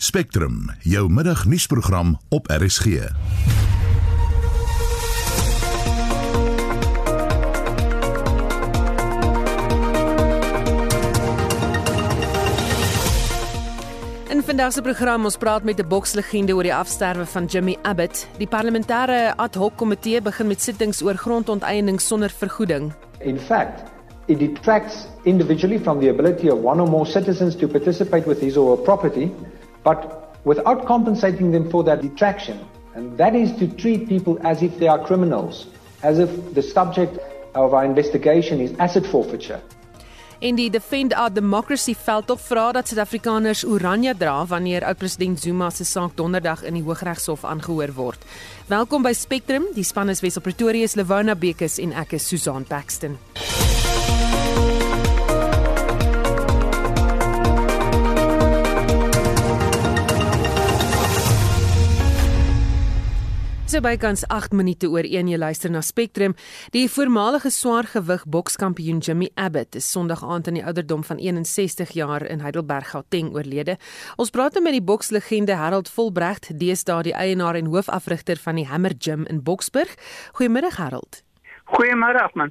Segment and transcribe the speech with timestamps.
[0.00, 2.86] Spectrum, jou middagnuusprogram op RSG.
[14.28, 18.28] In vandag se program ons praat met 'n bokslegende oor die afsterwe van Jimmy Abbott.
[18.36, 22.92] Die parlementêre ad hoc komitee begin met sittings oor grondonteiening sonder vergoeding.
[23.20, 23.82] In fact,
[24.26, 28.56] it detracts individually from the ability of one or more citizens to participate with his
[28.56, 29.32] or her property,
[29.88, 30.00] but
[30.44, 32.58] without compensating them for that detraction.
[32.94, 35.66] And that is to treat people as if they are criminals,
[36.02, 37.18] as if the subject
[37.54, 39.60] of our investigation is asset forfeiture.
[40.40, 45.84] En die Defend Our Democracy veldtog vra dat Suid-Afrikaners oranje dra wanneer oud-president Zuma se
[45.84, 48.28] saak donderdag in die Hooggeregshof aangehoor word.
[48.70, 49.66] Welkom by Spectrum.
[49.74, 53.18] Die span is Wesel Pretoria se Lewona Bekes en ek is Susan Paxton.
[63.78, 66.32] So bykans 8 minute oor 1 jy luister na Spectrum.
[66.74, 72.26] Die voormalige swaargewig bokskampioen Jimmy Abbott is Sondag aand in die ouderdom van 61 jaar
[72.26, 73.76] in Heidelberg, Gauteng oorlede.
[74.18, 78.66] Ons praat nou met die bokslegende Harold Volbregt, deesdae die eienaar en hoofafrigter van die
[78.66, 79.94] Hammer Gym in Boksburg.
[80.34, 81.22] Goeiemiddag Harold.
[81.70, 82.50] Goeiemiddag man.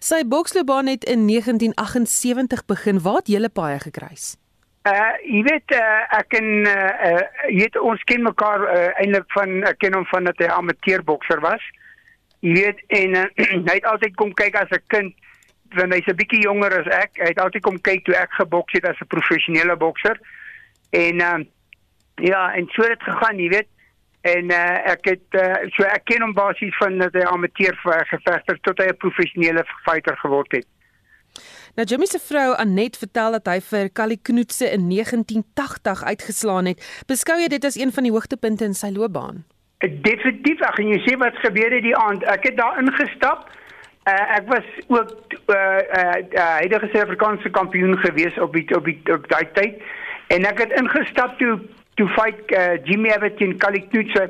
[0.00, 3.04] Sy boksloopbaan het in 1978 begin.
[3.04, 4.38] Waar het jy paie gekruis?
[4.82, 6.72] Uh jy weet uh, ek en uh,
[7.06, 10.48] uh jy weet ons ken mekaar uh, eintlik van ek ken hom van dat hy
[10.50, 11.62] amateurbokser was.
[12.42, 13.28] Jy weet en uh,
[13.68, 15.14] hy het altyd kom kyk as 'n kind
[15.78, 17.14] wanneer hy's 'n bietjie jonger as ek.
[17.22, 20.18] Hy het altyd kom kyk toe ek geboks het as 'n professionele bokser.
[20.90, 21.38] En uh
[22.18, 23.70] ja, en so het dit gegaan, jy weet.
[24.22, 27.78] En uh ek het uh, so ek ken hom basies van dat hy amateur
[28.10, 30.66] gevegter tot hy 'n professionele fighter geword het.
[31.74, 36.82] Nou Jimmy se vrou Anet vertel dat hy vir Kali Knoetse in 1980 uitgeslaan het.
[37.08, 39.40] Beskou jy dit as een van die hoogtepunte in sy loopbaan?
[39.80, 42.26] Definitief, ek gaan jou sê wat gebeur het die aand.
[42.28, 43.48] Ek het daar ingestap.
[44.04, 48.98] Uh, ek was ook uh uh, uh huidige Suid-Afrikaanse kampioen gewees op die op die
[49.14, 49.80] op daai tyd.
[50.28, 51.56] En ek het ingestap toe
[51.96, 54.28] toe fight uh, Jimmy Abbott en Kali Knoetse.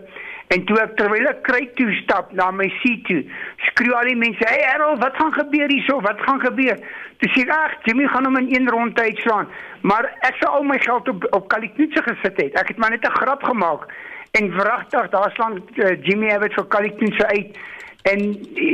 [0.52, 3.22] En toe ek terwyl ek kry toe stap na my seat toe,
[3.70, 6.00] skreeu al die mense, "Hey Errol, wat gaan gebeur hierso?
[6.00, 6.76] Wat gaan gebeur?"
[7.18, 9.48] Toe sê ek, "Ag, Jimmy gaan hom in een ronde uitslaan."
[9.82, 12.52] Maar ek sou al my geld op op Kaliknutse gesit het.
[12.60, 13.86] Ek het maar net 'n grap gemaak.
[14.30, 17.58] En verragtig, daar slaan uh, Jimmy Abbott vir Kaliknutse uit.
[18.02, 18.18] En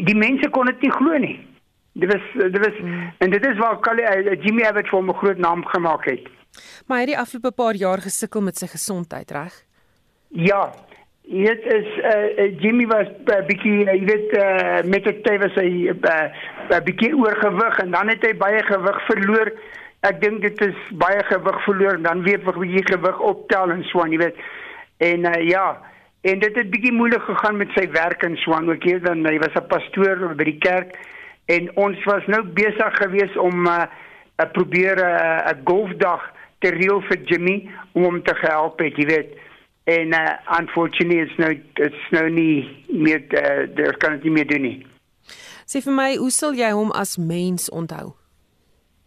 [0.04, 1.46] die mense kon dit nie glo nie.
[1.92, 3.12] Dit was dit was hmm.
[3.18, 6.28] en dit is waar Kali, uh, Jimmy Abbott vir 'n groot naam gemaak het.
[6.86, 9.64] Maar hy het die afgelope paar jaar gesukkel met sy gesondheid, reg?
[10.28, 10.74] Ja,
[11.28, 15.40] Dit is uh, Jimmy was 'n uh, bietjie uh, jy weet uh, met die tyd
[15.42, 19.50] was hy 'n bietjie oorgewig en dan het hy baie gewig verloor.
[20.08, 23.84] Ek dink dit is baie gewig verloor en dan weer 'n bietjie gewig optel en
[23.84, 24.38] so aan, jy weet.
[25.04, 25.76] En uh, ja,
[26.22, 28.70] en dit het bietjie moeilik gegaan met sy werk en so aan.
[28.70, 30.96] Ook hier dan hy was 'n pastoor by die kerk
[31.52, 33.84] en ons was nou besig geweest om 'n
[34.40, 36.24] uh, probeer 'n uh, golfdag
[36.64, 39.36] te reël vir Jimmy om hom te help, jy weet
[39.88, 41.48] en uh, unfortunately it's no
[41.84, 44.78] it's no nie meer uh, daar kan dit nie meer doen nie.
[45.68, 48.12] Sê vir my, hoe sal jy hom as mens onthou?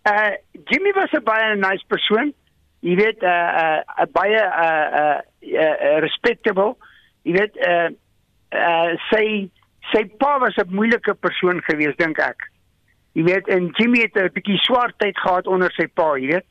[0.09, 0.33] Uh
[0.69, 2.33] Jimmy was 'n baie nice persoon.
[2.81, 6.77] Jy weet uh, 'n uh, baie uh, uh, uh, respectable.
[7.23, 7.89] Jy weet uh,
[8.57, 9.25] uh sy
[9.93, 12.49] sy pa was 'n moeilike persoon geweest dink ek.
[13.13, 16.49] Jy weet en Jimmy het 'n bietjie swaar tyd gehad onder sy pa, jy weet.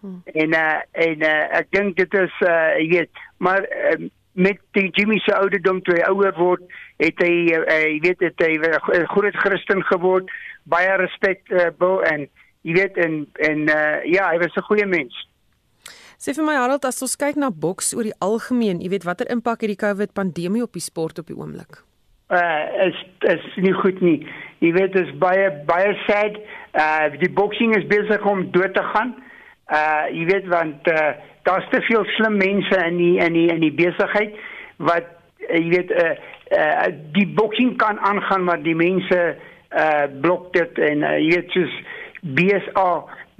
[0.00, 0.22] Hmm.
[0.24, 4.88] En uh, en uh, ek dink dit is uh jy weet, maar uh, met die
[4.96, 6.62] Jimmy se ouderdom toe hy ouer word,
[7.02, 10.30] het hy uh, jy weet het hy 'n groot Christen geword,
[10.64, 11.68] baie respek uh,
[12.12, 12.28] en
[12.62, 15.26] jy weet en en uh, ja, hy was 'n goeie mens.
[16.16, 19.28] Sê vir my Harold, as ons kyk na boks oor die algemeen, jy weet watter
[19.28, 21.84] impak het die COVID pandemie op die sport op die oomblik?
[22.30, 24.24] Uh is is nie goed nie.
[24.60, 26.36] Jy weet dit is baie baie sad.
[26.72, 29.28] Uh die boksing is besig om dood te gaan uh
[30.10, 33.74] jy weet want uh, daar's te veel slim mense in die in die in die
[33.74, 34.34] besigheid
[34.76, 35.06] wat
[35.46, 36.10] uh, jy weet uh,
[36.58, 39.20] uh die boksing kan aangaan maar die mense
[39.70, 41.80] uh blok dit en uh, jy weet soos
[42.20, 42.90] BSA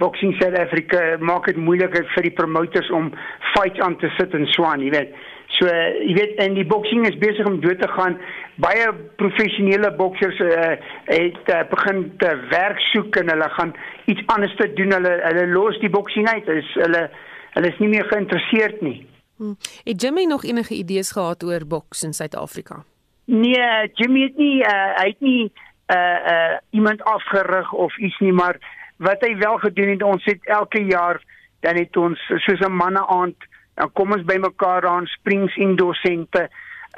[0.01, 3.11] Boxing South Africa maak dit moeiliker vir die promoters om
[3.53, 5.13] fights aan te sit in Swan jy weet
[5.57, 8.17] So uh, jy weet en die boksing is besig om dood te gaan.
[8.61, 8.87] Baie
[9.19, 10.75] professionele boksers uh,
[11.09, 13.73] het uh, begin te werk soek en hulle gaan
[14.11, 14.93] iets anders te doen.
[14.97, 16.47] Hulle hulle los die boksing uit.
[16.47, 17.09] Is hulle
[17.55, 18.99] hulle is nie meer geïnteresseerd nie.
[19.41, 19.57] Hmm.
[19.83, 22.83] Het Jimmy nog enige idees gehad oor boks in Suid-Afrika?
[23.25, 25.51] Nee, Jimmy het nie uh, hy het nie
[25.91, 28.59] uh uh iemand afgerig of iets nie, maar
[28.97, 31.21] wat hy wel gedoen het, ons het elke jaar
[31.59, 33.49] dan het ons soos 'n manne aand
[33.81, 36.49] Dan kom ons bymekaar aan Springs Indoor Centre.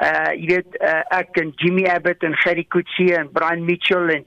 [0.03, 4.25] Uh jy weet uh, ek en Jimmy Abbott en Gerry Coetzee en Brian Mitchell en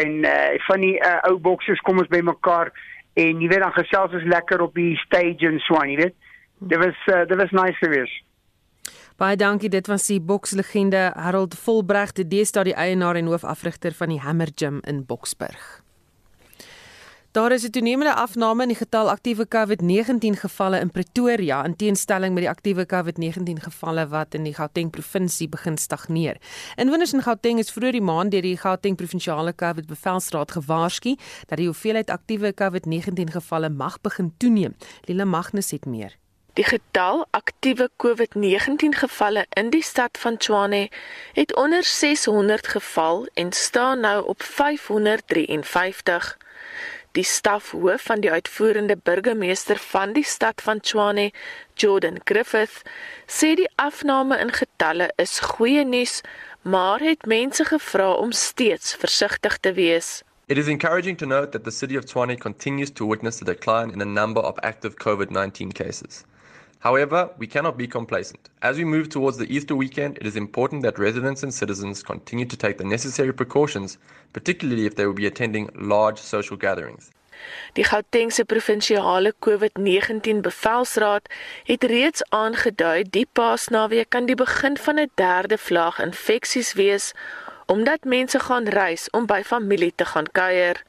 [0.00, 2.70] en uh, van die uh, ou boksers kom ons bymekaar
[3.18, 6.16] en jy weet dan gesels ons lekker op die stage en so aan, jy weet.
[6.72, 8.22] Dit was uh, dit was nice geweest.
[9.20, 9.68] Baie dankie.
[9.68, 14.48] Dit was die bokslegende Harold Volbreg, die deesdae die eienaar en hoofafrigter van die Hammer
[14.56, 15.82] Gym in Boksburg.
[17.32, 22.34] Daar is 'n toenemende afname in die getal aktiewe COVID-19 gevalle in Pretoria in teenstelling
[22.34, 26.36] met die aktiewe COVID-19 gevalle wat in die Gauteng provinsie begin stagneer.
[26.76, 31.16] Inwoners in Gauteng is vroeër die maand deur die Gauteng provinsiale COVID-bevelsraad gewaarsku
[31.46, 34.76] dat die hoeveelheid aktiewe COVID-19 gevalle mag begin toeneem.
[35.04, 36.16] Lila Magnus het meer.
[36.52, 40.90] Die getal aktiewe COVID-19 gevalle in die stad van Tshwane
[41.32, 46.38] het onder 600 geval en staan nou op 553.
[47.12, 51.32] Die stafhoof van die uitvoerende burgemeester van die stad van Tshwane,
[51.74, 52.82] Jordan Griffith,
[53.26, 56.20] sê die afname in getalle is goeie nuus,
[56.62, 60.22] maar het mense gevra om steeds versigtig te wees.
[60.46, 63.90] It is encouraging to note that the city of Tshwane continues to witness a decline
[63.92, 66.24] in the number of active COVID-19 cases.
[66.80, 68.48] However, we cannot be complacent.
[68.62, 72.46] As we move towards the Easter weekend, it is important that residents and citizens continue
[72.46, 73.98] to take the necessary precautions,
[74.32, 77.10] particularly if they will be attending large social gatherings.
[77.72, 81.28] Die Gautengse provinsiale COVID-19 bevelsraad
[81.64, 87.12] het reeds aangedui die Paasnaweek kan die begin van 'n derde vlaag infeksies wees
[87.66, 90.82] omdat mense gaan reis om by familie te gaan kuier.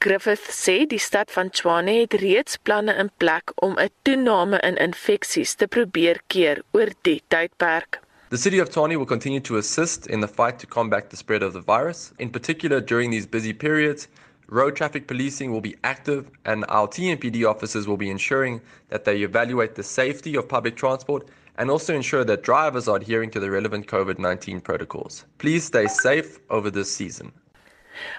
[0.00, 4.76] Griffith sê die stad van Tshwane het reeds planne in plek om 'n toename in
[4.76, 7.98] infeksies te probeer keer oor die tydperk.
[8.30, 11.42] The city of Tshwane will continue to assist in the fight to combat the spread
[11.42, 12.12] of the virus.
[12.18, 14.06] In particular, during these busy periods,
[14.46, 18.60] road traffic policing will be active and our TNPD officers will be ensuring
[18.90, 23.32] that they evaluate the safety of public transport and also ensure that drivers are adhering
[23.32, 25.24] to the relevant COVID-19 protocols.
[25.38, 27.32] Please stay safe over this season.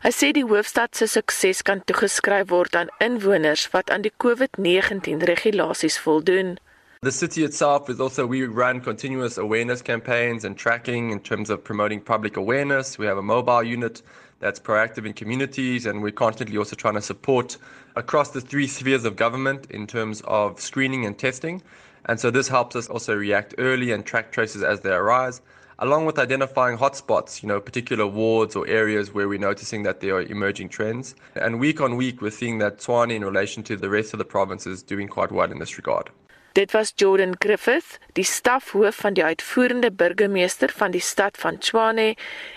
[0.03, 5.25] Hy sê die hoofstad se sukses kan toegeskryf word aan inwoners wat aan die COVID-19
[5.29, 6.57] regulasies voldoen.
[7.01, 11.63] The city itself is also we run continuous awareness campaigns and tracking in terms of
[11.63, 12.97] promoting public awareness.
[12.97, 14.01] We have a mobile unit
[14.39, 17.57] that's proactive in communities and we're constantly also trying to support
[17.95, 21.61] across the three spheres of government in terms of screening and testing.
[22.05, 25.41] And so this helps us also react early and track traces as they arise.
[25.79, 30.15] Along with identifying hotspots, you know, particular wards or areas where we're noticing that there
[30.15, 31.15] are emerging trends.
[31.35, 34.25] And week on week, we're seeing that Tswane, in relation to the rest of the
[34.25, 36.09] provinces, doing quite well in this regard.
[36.53, 42.15] Dit was Jordan Griffith, die stafhoof van die uitvoerende burgemeester van die stad van Tshwane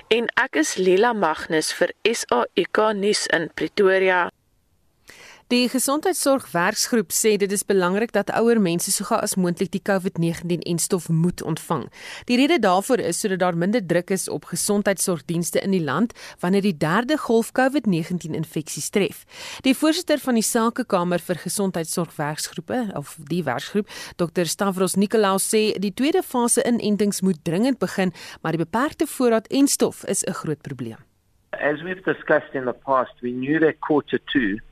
[0.09, 4.31] en ek is Lila Magnus vir SAK nuus in Pretoria.
[5.53, 11.11] Die gesondheidsorgwerksgroep sê dit is belangrik dat ouer mense so gou as moontlik die COVID-19-enstof
[11.13, 11.83] moet ontvang.
[12.31, 16.65] Die rede daarvoor is sodat daar minder druk is op gesondheidsorgdienste in die land wanneer
[16.65, 19.27] die derde golf COVID-19-infeksies tref.
[19.69, 25.93] Die voorsitter van die Sakekamer vir Gesondheidsorgwerksgroepe of die werksgroep, Dr Stavros Nikolaou sê die
[25.93, 31.05] tweede fase inentings moet dringend begin, maar die beperkte voorraad enstof is 'n groot probleem.
[31.61, 34.72] As we've discussed in the past, we knew that quarter 2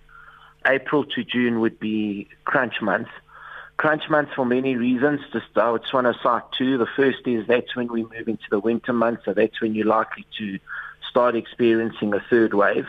[0.66, 3.10] April to June would be crunch months.
[3.76, 5.20] Crunch months for many reasons.
[5.32, 6.76] Just I would want to cite two.
[6.76, 9.86] The first is that's when we move into the winter months, so that's when you're
[9.86, 10.58] likely to
[11.08, 12.86] start experiencing a third wave.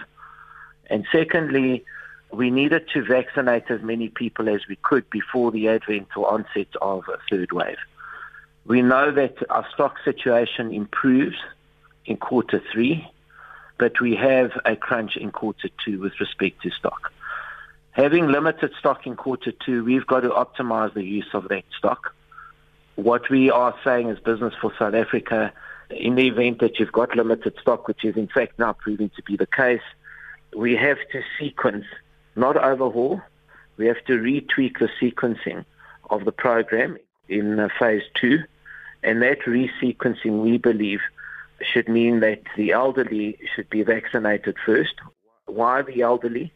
[0.90, 1.86] And secondly,
[2.32, 6.68] we needed to vaccinate as many people as we could before the advent or onset
[6.82, 7.78] of a third wave.
[8.66, 11.38] We know that our stock situation improves
[12.06, 13.08] in quarter three,
[13.78, 17.12] but we have a crunch in quarter two with respect to stock.
[17.92, 22.14] Having limited stock in quarter two, we've got to optimize the use of that stock.
[22.96, 25.52] What we are saying as business for South Africa,
[25.90, 29.24] in the event that you've got limited stock, which is in fact now proving to
[29.24, 29.82] be the case,
[30.56, 31.86] we have to sequence,
[32.36, 33.22] not overhaul.
[33.78, 35.66] We have to retweak the sequencing
[36.10, 38.40] of the program in uh, phase two.
[39.04, 41.00] And that resequencing, we believe,
[41.62, 44.94] should mean that the elderly should be vaccinated first.
[45.46, 46.54] Why the elderly?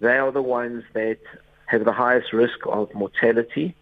[0.00, 1.18] They are the ones that
[1.66, 3.74] have the highest risk of mortality.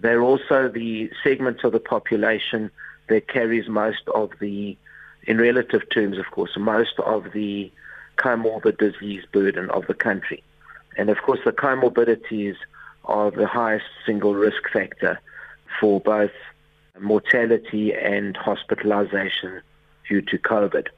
[0.00, 2.70] They're also the segment of the population
[3.08, 4.76] that carries most of the,
[5.24, 7.70] in relative terms, of course, most of the
[8.16, 10.42] comorbid disease burden of the country.
[10.96, 12.56] And of course, the comorbidities
[13.04, 15.20] are the highest single risk factor
[15.80, 16.32] for both
[17.00, 19.62] mortality and hospitalization
[20.08, 20.88] due to COVID.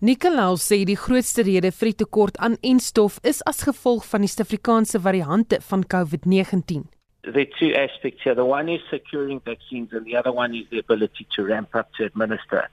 [0.00, 4.28] Nicolau sê die grootste rede vir die tekort aan enstof is as gevolg van die
[4.28, 6.84] Suid-Afrikaanse variante van COVID-19.
[7.26, 8.34] there are two aspects here.
[8.34, 11.92] The one is securing vaccines, and the other one is the ability to ramp up
[11.94, 12.68] to administer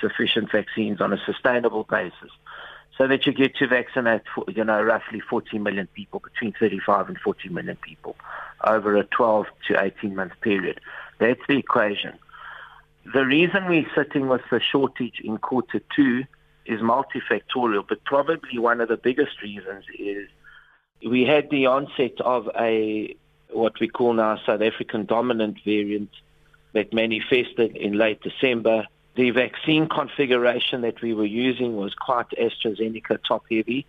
[0.00, 2.30] sufficient vaccines on a sustainable basis,
[2.96, 7.18] so that you get to vaccinate, you know, roughly 40 million people, between 35 and
[7.18, 8.16] 40 million people,
[8.64, 10.80] over a 12 to 18 month period.
[11.18, 12.18] That's the equation.
[13.12, 16.24] The reason we're sitting with the shortage in quarter two
[16.68, 20.28] is multifactorial, but probably one of the biggest reasons is
[21.04, 23.16] we had the onset of a
[23.50, 26.10] what we call now South African dominant variant
[26.74, 28.86] that manifested in late December.
[29.14, 33.86] The vaccine configuration that we were using was quite AstraZeneca top heavy.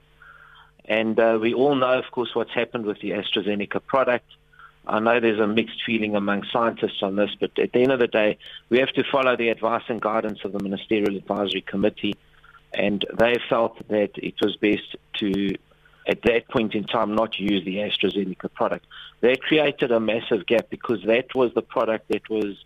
[0.85, 4.31] And uh, we all know, of course, what's happened with the AstraZeneca product.
[4.87, 7.99] I know there's a mixed feeling among scientists on this, but at the end of
[7.99, 8.37] the day,
[8.69, 12.15] we have to follow the advice and guidance of the Ministerial Advisory Committee.
[12.73, 15.55] And they felt that it was best to
[16.07, 18.85] at that point in time not use the AstraZeneca product.
[19.21, 22.63] They created a massive gap because that was the product that was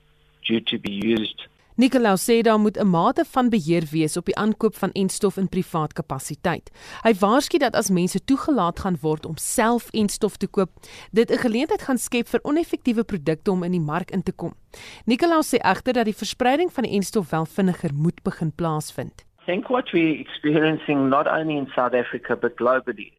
[0.48, 1.42] due to be used.
[1.76, 5.50] Nicolau sê daar moet 'n mate van beheer wees op die aankoop van enstof in
[5.50, 6.70] privaat kapasiteit.
[7.02, 10.70] Hy waarsku dat as mense toegelaat gaan word om self enstof te koop,
[11.12, 14.54] dit 'n geleentheid gaan skep vir oneffektiewe produkte om in die mark in te kom.
[15.06, 19.26] Nicolau sê egter dat die verspreiding van die enstof wel vinniger moet begin plaasvind.
[19.44, 23.12] I think what we're experiencing not only in South Africa but globally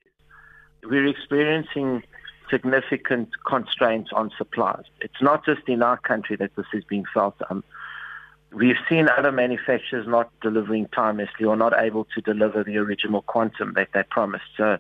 [0.83, 2.03] we're experiencing
[2.51, 4.85] significant constraints on supplies.
[5.01, 7.37] It's not just in our country that this is being felt.
[7.51, 7.63] Um,
[8.53, 13.75] we've seen other manufacturers not delivering timely or not able to deliver the original quantum
[13.75, 14.45] that they promised.
[14.57, 14.79] So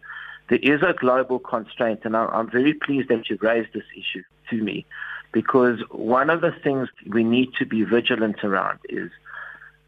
[0.48, 4.62] there is a global constraint, and I'm very pleased that you raised this issue to
[4.62, 4.86] me
[5.32, 9.10] because one of the things we need to be vigilant around is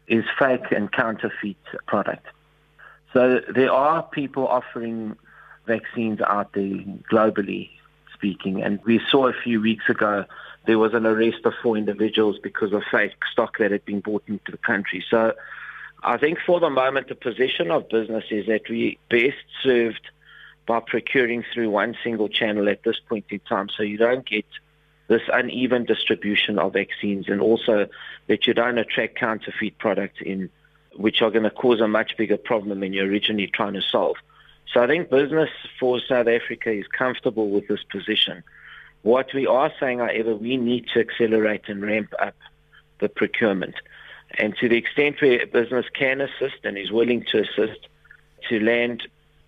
[0.07, 2.25] is fake and counterfeit product.
[3.13, 5.15] So there are people offering
[5.65, 7.69] vaccines out there globally
[8.13, 8.63] speaking.
[8.63, 10.25] And we saw a few weeks ago
[10.65, 14.23] there was an arrest of four individuals because of fake stock that had been bought
[14.27, 15.03] into the country.
[15.09, 15.33] So
[16.03, 20.09] I think for the moment the position of business is that we best served
[20.65, 24.45] by procuring through one single channel at this point in time so you don't get
[25.07, 27.87] this uneven distribution of vaccines and also
[28.27, 30.49] that you don't attract counterfeit products in
[30.95, 34.17] which are going to cause a much bigger problem than you're originally trying to solve.
[34.73, 35.49] So I think business
[35.79, 38.43] for South Africa is comfortable with this position.
[39.03, 42.35] What we are saying, however, we need to accelerate and ramp up
[42.99, 43.75] the procurement.
[44.37, 47.87] And to the extent where business can assist and is willing to assist
[48.49, 49.07] to land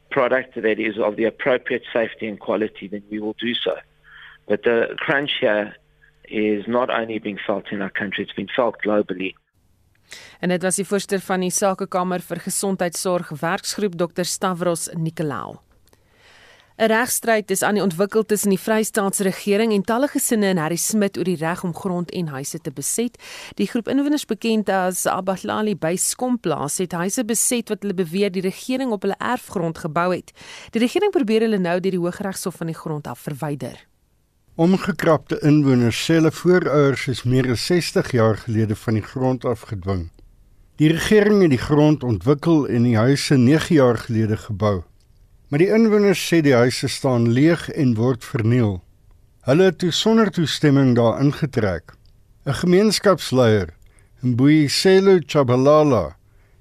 [0.10, 3.78] product that is of the appropriate safety and quality, then we will do so.
[4.50, 5.75] But the crunch here
[6.24, 9.36] is not only being felt in our country, it's been felt globally.
[10.39, 15.60] En dit was die voorsteur van die Sakekamer vir Gesondheidsorg Werksgroep Dr Stavros Nicolaou.
[16.79, 20.77] 'n Regstryd is aan die ontwikkel tussen die Vrystaatse regering en talle gesinne in Harry
[20.77, 23.20] Smit oor die reg om grond en huise te beset.
[23.60, 28.48] Die groep inwoners bekend as Abahlali by Skomplaas het huise beset wat hulle beweer die
[28.48, 30.32] regering op hulle erfgrond gebou het.
[30.72, 33.88] Die regering probeer hulle nou deur die Hooggeregshof van die grond af verwyder.
[34.60, 39.62] Omgekrapte inwoners sê hulle voorouers is meer as 60 jaar gelede van die grond af
[39.70, 40.01] gedwing.
[40.82, 44.82] Die regering het die grond ontwikkel en die huise 9 jaar gelede gebou.
[45.48, 48.82] Maar die inwoners sê die huise staan leeg en word verniel.
[49.48, 51.96] Hulle het toe sonder toestemming daar ingetrek.
[52.44, 53.72] 'n Gemeenskapsleier,
[54.20, 56.18] Mbuyiselo Chabalala,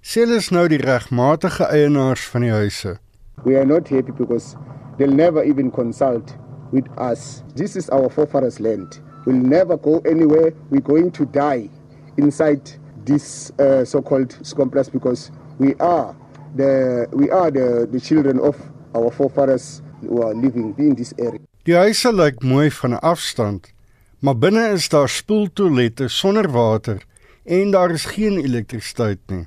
[0.06, 2.98] sê hulle is nou die regmatige eienaars van die huise.
[3.42, 4.54] We are not happy because
[4.98, 6.38] they'll never even consult
[6.72, 7.42] with us.
[7.54, 9.00] This is our forefathers' land.
[9.24, 10.52] We'll never go anywhere.
[10.70, 11.68] We're going to die
[12.16, 12.62] inside
[13.04, 16.14] this uh, so-called complex because we are
[16.56, 18.56] the we are the the children of
[18.94, 21.40] our forefathers who are living in this area.
[21.64, 23.72] Die huise lyk mooi van 'n afstand,
[24.18, 27.04] maar binne is daar spoeltoilette sonder water
[27.44, 29.46] en daar is geen elektrisiteit nie.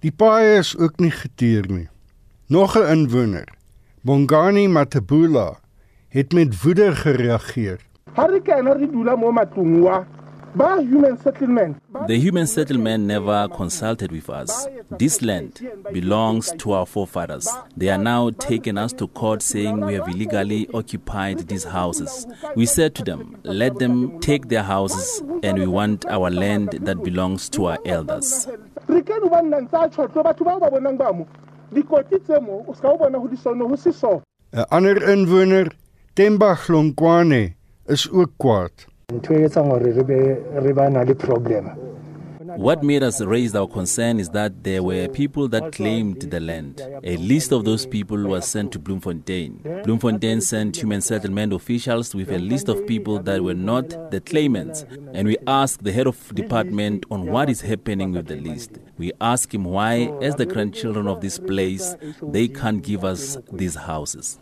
[0.00, 1.88] Die paaie is ook nie geteer nie.
[2.46, 3.48] Nog 'n inwoner,
[4.02, 5.61] Bongani Matabula,
[6.12, 7.80] het met woede gereageer.
[12.06, 14.68] The human settlement never consulted with us.
[14.98, 15.60] This land
[15.92, 17.48] belongs to our forefathers.
[17.78, 22.26] They are now taking us to court saying we have illegally occupied these houses.
[22.54, 27.02] We said to them, let them take their houses and we want our land that
[27.02, 28.46] belongs to our elders.
[34.50, 35.72] Een ander inwoner
[36.14, 37.54] Temba Glonkwane
[37.86, 38.70] is ook kwaad.
[39.12, 41.64] ntho e etsang hore re re ba na le problem
[42.56, 46.80] What made us raise our concern is that there were people that claimed the land.
[47.02, 49.60] A list of those people was sent to Bloemfontein.
[49.84, 54.84] Bloemfontein sent human settlement officials with a list of people that were not the claimants,
[55.14, 58.78] and we asked the head of department on what is happening with the list.
[58.98, 63.74] We asked him why, as the grandchildren of this place, they can't give us these
[63.74, 64.38] houses.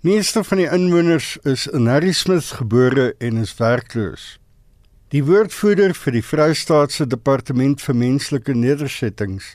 [0.00, 4.36] Meeste van die inwoners is in Harrismith gebore en is werkloos.
[5.08, 9.54] Die woordvoerder vir die Vrystaatse Departement vir Menslike Nedersettings,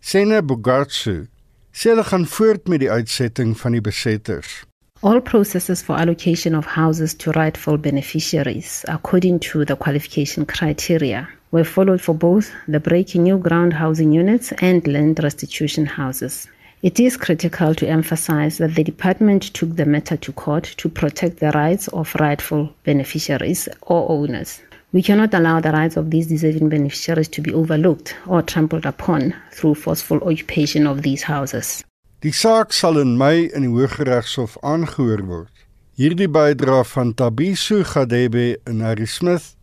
[0.00, 1.26] Sene Bogatsu,
[1.74, 4.62] sê hulle gaan voort met die uitsetting van die besetters.
[5.02, 11.64] All processes for allocation of houses to rightful beneficiaries according to the qualification criteria were
[11.64, 16.46] followed for both the breaking new ground housing units and land restitution houses.
[16.82, 21.38] It is critical to emphasize that the department took the matter to court to protect
[21.38, 24.60] the rights of rightful beneficiaries or owners.
[24.92, 29.32] We cannot allow the rights of these deserving beneficiaries to be overlooked or trampled upon
[29.52, 31.84] through forceful occupation of these houses.
[32.22, 35.52] Die saak sal in Mei in die Hooggeregshof aangehoor word.
[35.94, 39.54] Hierdie bydra van Tabiso Gadebe en Harry Smith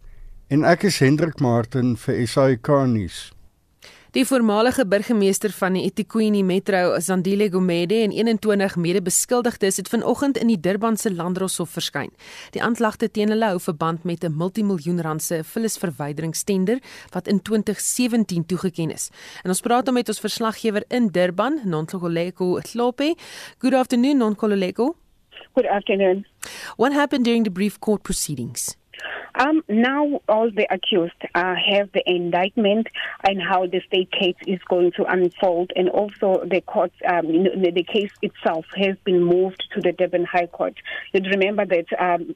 [0.49, 3.19] en ek is Hendrik Martin vir SAK nuus.
[4.09, 10.49] Die voormalige burgemeester van die eThekwini Metro, Zandile Gumede en 21 mede-beskuldigdes het vanoggend in
[10.49, 12.09] die Durbanse Landdroshof verskyn.
[12.55, 16.81] Die aanklagte teen hulle hou verband met 'n multimiljoen rand se vullisverwyderingstender
[17.13, 19.11] wat in 2017 toegeken is.
[19.43, 23.15] En ons praat dan met ons verslaggewer in Durban, Nonkololeko Tlope.
[23.59, 24.95] Good afternoon, Nonkololeko.
[25.53, 26.25] Good afternoon.
[26.77, 28.78] What happened during the brief court proceedings?
[29.35, 32.87] Um, now all the accused uh, have the indictment
[33.23, 37.85] and how the state case is going to unfold, and also the court, um, the
[37.87, 40.75] case itself has been moved to the Durban High Court.
[41.13, 41.85] You'd remember that.
[41.99, 42.35] Um,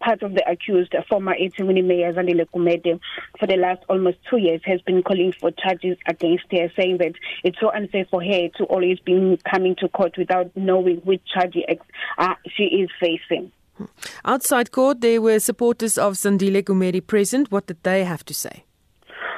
[0.00, 3.00] part of the accused, former eThekwini Mayor Zandile Gumede,
[3.38, 7.14] for the last almost two years has been calling for charges against her, saying that
[7.42, 11.56] it's so unfair for her to always be coming to court without knowing which charge
[12.18, 13.50] uh, she is facing.
[14.24, 17.50] Outside court, there were supporters of Sandile Gumeri present.
[17.50, 18.64] What did they have to say?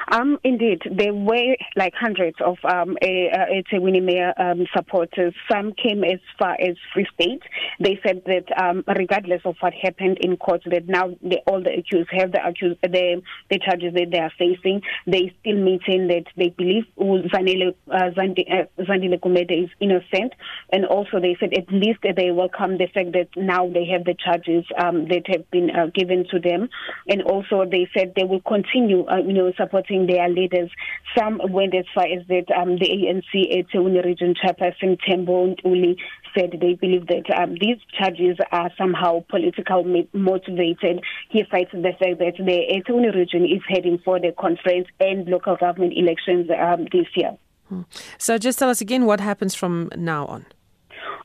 [0.09, 5.33] Um, indeed, there were like hundreds of um, a, a, a Winnie Mayor um, supporters.
[5.51, 7.41] Some came as far as Free State.
[7.79, 11.73] They said that um, regardless of what happened in court, that now the, all the
[11.77, 14.81] accused have the accused the, the charges that they are facing.
[15.05, 20.33] They still maintain that they believe Zanile uh, Zandile uh, Kumede is innocent,
[20.71, 24.15] and also they said at least they welcome the fact that now they have the
[24.15, 26.69] charges um, that have been uh, given to them,
[27.09, 30.69] and also they said they will continue, uh, you know, supporting their leaders.
[31.17, 35.95] Some went as far as that um, the ANC eThekwini region chairperson Tembo Ntuli
[36.37, 39.83] said they believe that um, these charges are somehow political
[40.13, 41.01] motivated.
[41.29, 42.43] He cites the fact that the
[42.75, 47.37] eThekwini region is heading for the conference and local government elections um, this year.
[47.69, 47.81] Hmm.
[48.17, 50.45] So just tell us again what happens from now on.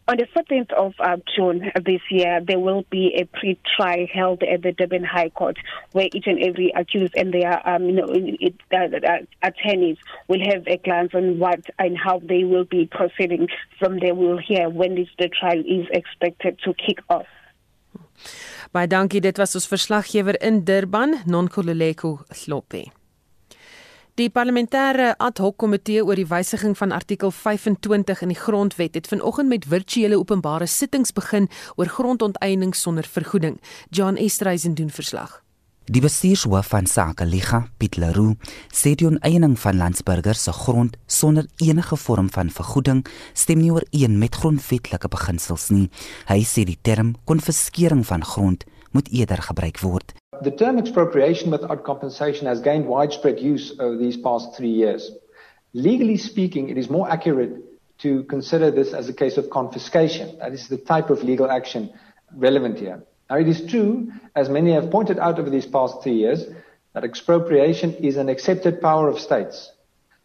[0.09, 4.63] On the 14th of uh, June this year, there will be a pre-trial held at
[4.63, 5.57] the Durban High Court,
[5.93, 10.41] where each and every accused and their um, you know, it, uh, uh, attorneys will
[10.45, 13.49] have a glance on what and how they will be proceeding.
[13.79, 17.27] From there, we'll hear when this, the trial is expected to kick off.
[18.73, 23.02] Baie dankie, dit was ons verslaggewer in Durban, Nonkululeko Slope.
[24.20, 29.09] Die parlementêre ad hoc komitee oor die wysiging van artikel 25 in die grondwet het
[29.09, 31.48] vanoggend met virtuele openbare sittings begin
[31.81, 33.57] oor grondonteiening sonder vergoeding.
[33.88, 35.40] John Estreisen doen verslag.
[35.88, 38.37] Die bestuurshoof van Sake Liga, Piet Leroux,
[38.68, 44.20] sê die onteiening van landsburgers se grond sonder enige vorm van vergoeding stem nie ooreen
[44.20, 45.88] met grondwetlike beginsels nie.
[46.29, 50.12] Hy sê die term konfiskering van grond moet eerder gebruik word.
[50.40, 55.11] The term expropriation without compensation has gained widespread use over these past three years.
[55.75, 57.62] Legally speaking, it is more accurate
[57.99, 60.38] to consider this as a case of confiscation.
[60.38, 61.92] That is the type of legal action
[62.35, 63.03] relevant here.
[63.29, 66.47] Now, it is true, as many have pointed out over these past three years,
[66.95, 69.71] that expropriation is an accepted power of states.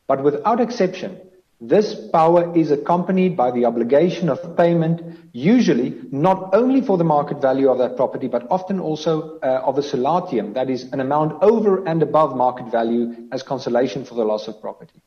[0.07, 1.19] But without exception,
[1.59, 5.01] This power is accompanied by the obligation of payment,
[5.33, 9.79] usually not only for the market value of that property, but often also uh, of
[9.79, 14.23] a solatium, that is, an amount over and above market value as consolation for the
[14.23, 15.01] loss of property.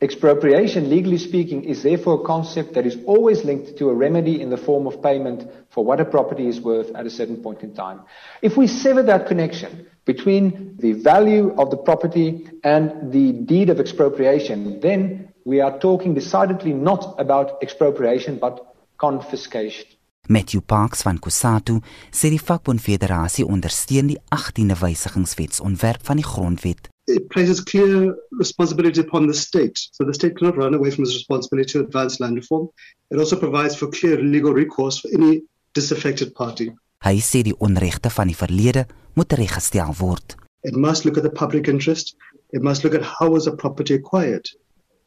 [0.00, 4.50] Expropriation, legally speaking, is therefore a concept that is always linked to a remedy in
[4.50, 7.74] the form of payment for what a property is worth at a certain point in
[7.74, 8.02] time.
[8.42, 13.80] If we sever that connection between the value of the property and the deed of
[13.80, 18.54] expropriation, then we are talking decidedly not about expropriation but
[18.98, 19.86] confiscation.
[20.28, 21.78] Matthew Parks van Kusatu
[22.12, 26.90] sê die vakbondfederasie ondersteun die 18de wysigingswetsontwerp van die grondwet.
[27.08, 29.80] It places clear responsibility upon the state.
[29.96, 32.68] So the state cannot run away from its responsibility to advance land reform.
[33.08, 35.40] It also provides for clear legal recourse for any
[35.72, 36.74] disaffected party.
[37.08, 38.84] Hy sê die onregte van die verlede
[39.16, 40.36] moet reggestel word.
[40.60, 42.16] It must look at the public interest.
[42.52, 44.52] It must look at how was a property acquired.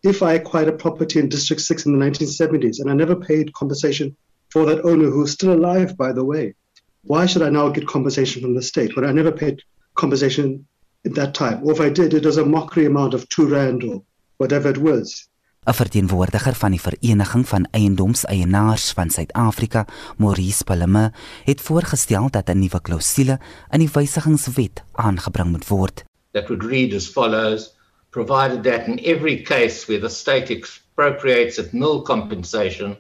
[0.03, 3.53] If I acquired a property in District 6 in the 1970s and I never paid
[3.53, 4.15] compensation
[4.49, 6.55] for that owner who's still alive, by the way.
[7.03, 9.61] Why should I now get compensation from the state when I never paid
[9.93, 10.65] compensation
[11.05, 11.61] at that time?
[11.63, 14.01] Or if I did, it was a mockery amount of two rand or
[14.37, 15.27] whatever it was.
[15.67, 19.85] 'n Verteenwoordiger van die Vereniging van Eiendomseienaars van Suid-Afrika,
[20.17, 21.11] Maurice Palme,
[21.43, 26.03] het voorgestel dat 'n nuwe klousule in die wysigingswet aangebring moet word.
[26.31, 27.77] That would read as follows:
[28.12, 32.97] provided that in every case where the state expropriates at nil compensation,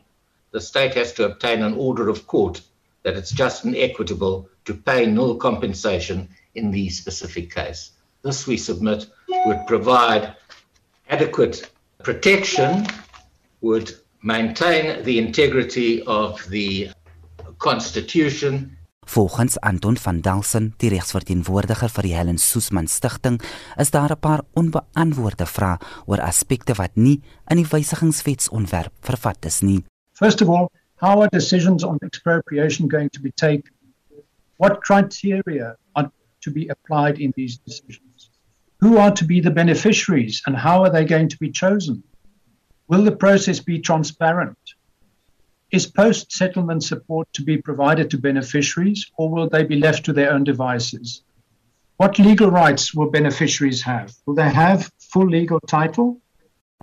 [0.51, 2.61] the state has to obtain an order of court
[3.03, 7.91] that it's just and equitable to pay nil compensation in the specific case.
[8.21, 9.07] This, we submit,
[9.45, 10.35] would provide
[11.09, 11.69] adequate
[12.03, 12.85] protection,
[13.61, 13.93] would
[14.23, 16.89] maintain the integrity of the
[17.57, 18.77] Constitution.
[19.05, 23.41] Volgens Anton van Dalsen, die regsverteenwoordiger vir die Helen Suzman Stichting,
[23.77, 29.61] is daar 'n paar onbeantwoorde vrae oor aspekte wat nie in die wysigingswetsontwerp vervat is
[29.61, 29.83] nie.
[30.13, 33.73] First of all, how are decisions on expropriation going to be taken?
[34.57, 38.29] What criteria are to be applied in these decisions?
[38.79, 42.03] Who are to be the beneficiaries and how are they going to be chosen?
[42.87, 44.75] Will the process be transparent?
[45.71, 50.11] Is post settlement support to be provided to beneficiaries or will they be left to
[50.11, 51.23] their own devices?
[51.95, 54.13] What legal rights will beneficiaries have?
[54.25, 56.19] Will they have full legal title?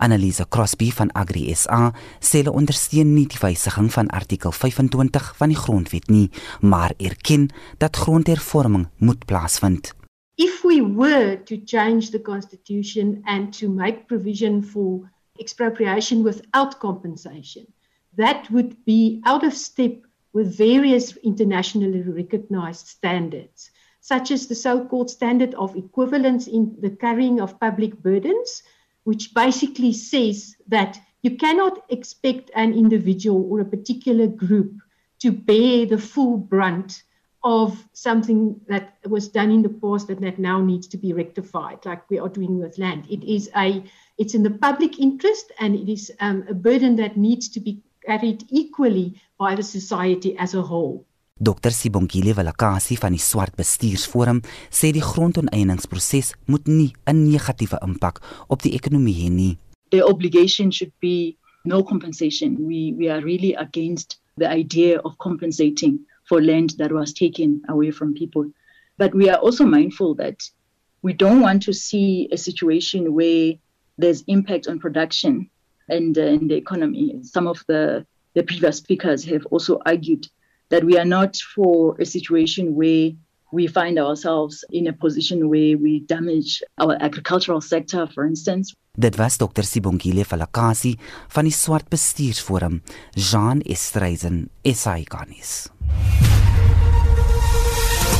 [0.00, 5.52] Annelise Crosby van Agri SA sê hulle ondersteun nie die wysiging van artikel 25 van
[5.52, 6.30] die grondwet nie,
[6.64, 7.50] maar erken
[7.84, 9.92] dat grondhervorming moet plaasvind.
[10.40, 17.68] If we were to change the constitution and to make provision for expropriation without compensation,
[18.18, 19.92] that would be out of step
[20.32, 26.90] with various internationally recognized standards, such as the so called standard of equivalence in the
[26.90, 28.62] carrying of public burdens,
[29.04, 34.72] which basically says that you cannot expect an individual or a particular group
[35.20, 37.04] to bear the full brunt
[37.44, 41.78] of something that was done in the past and that now needs to be rectified
[41.86, 43.06] like we are doing with land.
[43.08, 43.84] It is a
[44.18, 47.80] it's in the public interest and it is um, a burden that needs to be
[48.08, 51.04] carried equally by the society as a whole
[51.40, 54.40] Dr Sibongile Velakasi van die Swart Bestuursforum
[54.74, 58.18] sê die grondonteieningsproses moet nie 'n negatiewe impak
[58.48, 59.58] op die ekonomie hê nie.
[59.90, 62.56] The obligation should be no compensation.
[62.66, 67.92] We we are really against the idea of compensating for land that was taken away
[67.92, 68.50] from people.
[68.98, 70.42] But we are also mindful that
[71.02, 73.54] we don't want to see a situation where
[73.96, 75.50] there's impact on production
[75.88, 77.20] and, uh, in the economy.
[77.22, 80.28] Some of the the previous speakers have also argued
[80.68, 83.10] that we are not for a situation where
[83.52, 88.74] we find ourselves in a position where we damage our agricultural sector for instance.
[88.98, 90.98] Dit was Dr Sibongile Falakasi
[91.28, 92.82] van die Swart Bestuursforum
[93.14, 95.70] Jean Estreisen SAICanis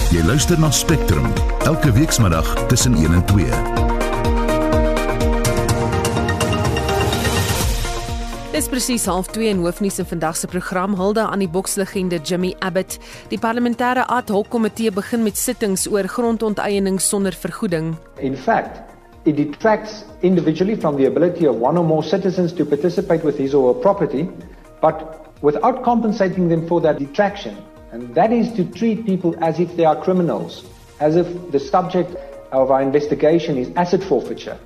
[0.09, 1.27] Jy luister na Spectrum
[1.67, 3.78] elke weekmiddag tussen 1 en 2
[8.59, 12.97] Dis presies 0.30 in hoofnuus in vandag se program hulde aan die bokslegende Jimmy Abbott.
[13.31, 17.93] Die parlementêre ad hoc komitee begin met sittings oor grondonteiening sonder vergoeding.
[18.19, 18.81] In fact,
[19.23, 23.55] it detracts individually from the ability of one or more citizens to participate with his
[23.55, 24.27] or her property,
[24.81, 27.55] but without compensating them for that detraction.
[27.93, 30.65] And that is to treat people as if they are criminals,
[30.99, 32.11] as if the subject
[32.51, 34.59] of our investigation is asset forfeiture.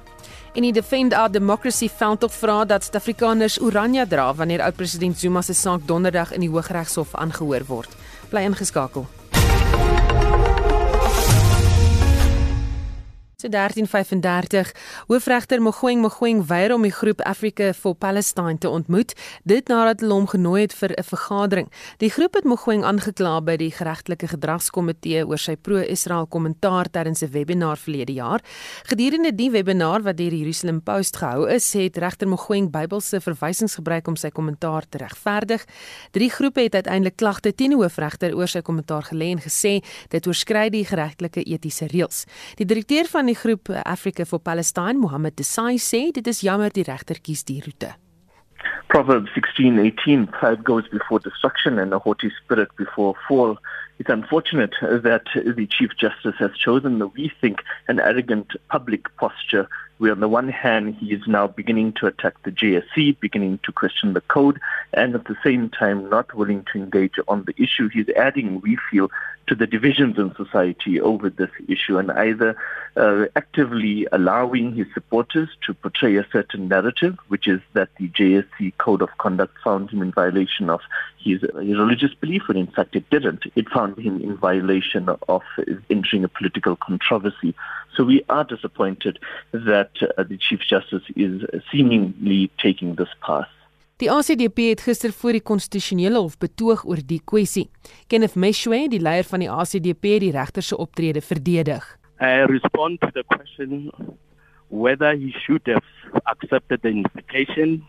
[0.53, 5.55] En die Defend Our Democracy veldtog vra dat Suid-Afrikaners oranje dra wanneer oud-president Zuma se
[5.57, 7.97] saak donderdag in die Hooggeregshof aangehoor word.
[8.29, 9.07] Bly ingeskakel.
[13.43, 14.73] So 1335
[15.09, 20.15] Hoofregter Mogoeng Mogoeng weier om die groep Africa for Palestine te ontmoet dit nadat hulle
[20.15, 21.69] hom genooi het vir 'n vergadering.
[21.99, 27.31] Die groep het Mogoeng aangekla by die geregtelike gedragskomitee oor sy pro-Israel kommentaar tydens 'n
[27.33, 28.41] webinar verlede jaar.
[28.87, 33.75] Gedurende die webinar wat deur die Jerusalem Post gehou is, het regter Mogoeng Bybelse verwysings
[33.75, 35.65] gebruik om sy kommentaar te regverdig.
[36.13, 40.27] Drie groepe het uiteindelik klagte teen die hoofregter oor sy kommentaar gelê en gesê dit
[40.27, 42.25] oorskry die geregtelike etiese reëls.
[42.57, 46.85] Die direkteur van die groep Africa for Palestine, Mohammed Desai, sê dit is jammer die
[46.87, 47.95] regter kies die roete.
[48.89, 53.57] Proverbs 16:18, pride goes before destruction and a haughty spirit before fall.
[53.99, 59.69] It's unfortunate that the Chief Justice has chosen, the we think, an arrogant public posture
[59.99, 63.71] where on the one hand he is now beginning to attack the JSC, beginning to
[63.71, 64.59] question the code,
[64.93, 67.89] and at the same time not willing to engage on the issue.
[67.89, 69.11] He's adding, we feel,
[69.47, 72.57] to the divisions in society over this issue and either
[72.97, 78.77] uh, actively allowing his supporters to portray a certain narrative, which is that the JSC
[78.79, 80.81] code of conduct found him in violation of
[81.19, 83.45] his, his religious belief, when in fact it didn't.
[83.55, 85.43] It found him in violation of
[85.91, 87.55] entering a political controversy.
[87.97, 89.19] So we are disappointed
[89.53, 93.49] that uh, the Chief Justice is seemingly taking this path.
[94.03, 97.69] Die ACDP het gister voor die konstitusionele hof betoog oor die kwessie.
[98.11, 101.85] Kenneth Meshwe, die leier van die ACDP, het die regter se optrede verdedig.
[102.19, 103.93] I respond to the question
[104.75, 105.87] whether he should have
[106.25, 107.87] accepted the invitation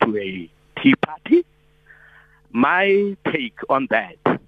[0.00, 0.48] to a
[0.80, 1.44] tea party.
[2.48, 4.40] My take on that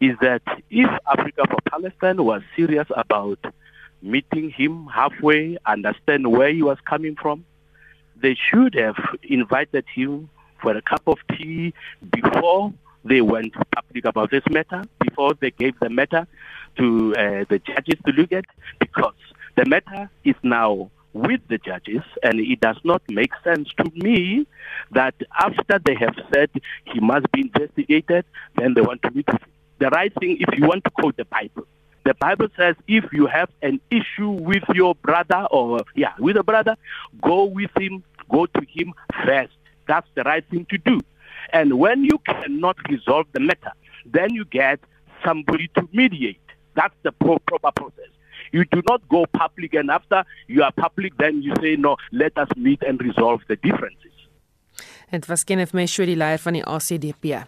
[0.00, 3.52] is that if Africa for Palestine was serious about
[4.00, 7.44] meeting him halfway, understand where he was coming from,
[8.16, 8.96] they should have
[9.28, 10.30] invited him
[10.64, 11.74] for a cup of tea
[12.10, 12.72] before
[13.04, 16.26] they went public about this matter, before they gave the matter
[16.78, 18.46] to uh, the judges to look at,
[18.80, 19.20] because
[19.56, 24.46] the matter is now with the judges, and it does not make sense to me
[24.90, 26.50] that after they have said
[26.86, 28.24] he must be investigated,
[28.56, 29.28] then they want to meet.
[29.78, 31.66] The right thing, if you want to quote the Bible,
[32.04, 36.42] the Bible says if you have an issue with your brother or yeah, with a
[36.42, 36.76] brother,
[37.22, 39.52] go with him, go to him first
[39.86, 41.00] that's the right thing to do.
[41.52, 43.72] And when you cannot resolve the matter,
[44.06, 44.80] then you get
[45.24, 46.40] somebody to mediate.
[46.74, 48.10] That's the pro- proper process.
[48.52, 52.36] You do not go public, and after you are public, then you say, no, let
[52.38, 54.12] us meet and resolve the differences.
[55.10, 57.44] Dit was Kenneth Meshoe die leier van die ACDP.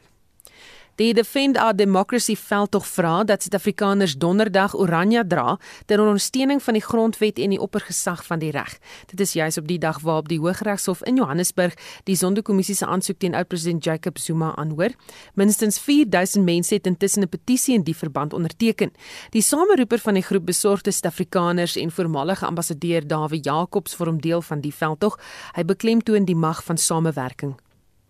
[0.96, 6.82] Die Defend Our Democracy veldtog vra dat Suid-Afrikaners donderdag oranje dra ter ondersteuning van die
[6.82, 8.78] grondwet en die oppergesag van die reg.
[9.10, 11.76] Dit is juis op die dag waarop die Hooggeregshof in Johannesburg
[12.08, 14.96] die Sonderkommissie se aansoek teen oud-president Jacob Zuma aanhoor.
[15.34, 18.92] Minstens 4000 mense het intussen 'n petisie in die verband onderteken.
[19.30, 24.60] Die sameroeper van die groep besorgde Suid-Afrikaners en voormalige ambassadeur Dawie Jacobs vorm deel van
[24.60, 25.20] die veldtog.
[25.52, 27.56] Hy beklemtoon die mag van samewerking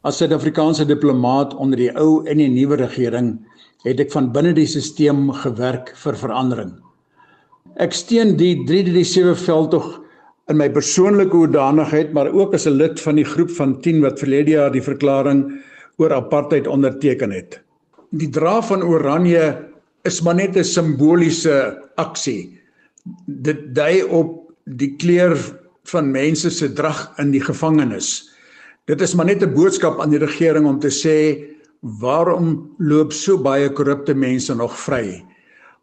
[0.06, 3.32] As Suid-Afrikaanse diplomaat onder die ou en die nuwe regering
[3.82, 6.76] het ek van binne die stelsel gewerk vir verandering.
[7.82, 9.88] Ek steun die 337 veldtog
[10.46, 14.22] in my persoonlike hoedanigheid, maar ook as 'n lid van die groep van 10 wat
[14.22, 15.42] verlede jaar die verklaring
[15.98, 17.58] oor apartheid onderteken het.
[18.14, 19.58] Die dra van oranje
[20.04, 22.54] is maar net 'n simboliese aksie.
[23.26, 25.34] Dit dui op die kleur
[25.90, 28.35] van mense se drag in die gevangenis.
[28.86, 31.42] Dit is maar net 'n boodskap aan die regering om te sê
[31.80, 35.24] waarom loop so baie korrupte mense nog vry?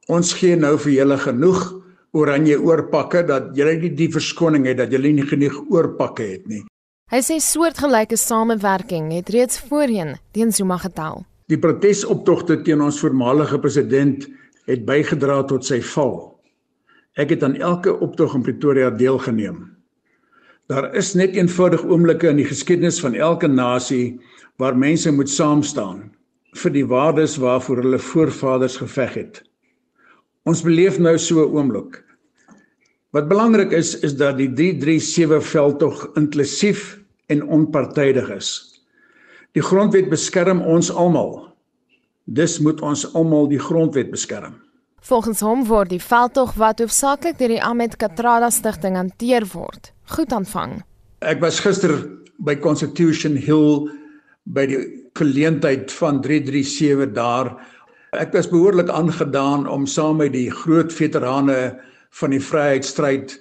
[0.08, 1.74] Ons gee nou vir julle genoeg
[2.12, 6.64] oranje oorpakke dat julle nie die verskoning het dat julle nie genoeg oorpakke het nie.
[7.12, 11.26] Hy sê soortgelyke samewerking het reeds voorheen teen Zuma getel.
[11.48, 14.28] Die protesoptogte teen ons voormalige president
[14.66, 16.40] het bygedra tot sy val.
[17.16, 19.73] Ek het aan elke optog in Pretoria deelgeneem.
[20.72, 24.20] Daar is net eenvoudig oomblikke in die geskiedenis van elke nasie
[24.62, 26.12] waar mense moet saam staan
[26.54, 29.42] vir die waardes waarvoor hulle voorvaders geveg het.
[30.46, 32.04] Ons beleef nou so 'n oomblik.
[33.12, 38.50] Wat belangrik is is dat die 337 veldtog inklusief en onpartydig is.
[39.52, 41.54] Die grondwet beskerm ons almal.
[42.26, 44.54] Dis moet ons almal die grondwet beskerm.
[45.04, 50.34] Volgens hom word die veldtog wat hoofsaaklik deur die Ahmed Katrada Stichting hanteer word, goed
[50.34, 50.82] aanvang.
[51.22, 51.94] Ek was gister
[52.44, 53.88] by Constitution Hill
[54.56, 54.82] by die
[55.18, 57.54] geleentheid van 337 daar.
[58.18, 61.78] Ek was behoorlik aangedaan om saam met die groot veterane
[62.20, 63.38] van die vryheidsstryd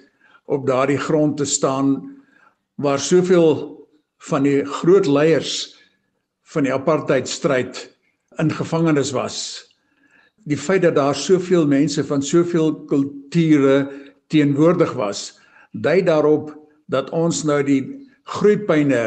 [0.51, 1.95] op daardie grond te staan
[2.81, 3.77] waar soveel
[4.29, 5.75] van die groot leiers
[6.53, 7.85] van die apartheidstryd
[8.41, 9.37] in gevangenis was
[10.43, 13.87] die feit dat daar soveel mense van soveel kulture
[14.27, 15.39] teenwoordig was,
[15.71, 16.51] dui daarop
[16.93, 17.81] dat ons nou die
[18.37, 19.03] groeipyne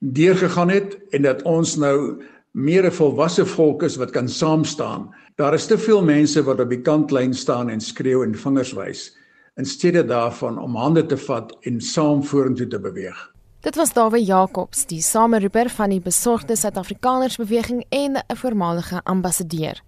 [0.00, 2.20] deurgegaan het en dat ons nou
[2.52, 5.14] meer 'n volwasse volk is wat kan saam staan.
[5.36, 9.16] Daar is te veel mense wat op die kantlyn staan en skreeu en vingers wys
[9.56, 13.18] in steede daarvan om hande te vat en saam vorentoe te beweeg.
[13.60, 19.82] Dit was Dawie Jacobs, die sameroeper van die besorgde Suid-Afrikaners beweging en 'n voormalige ambassadeur.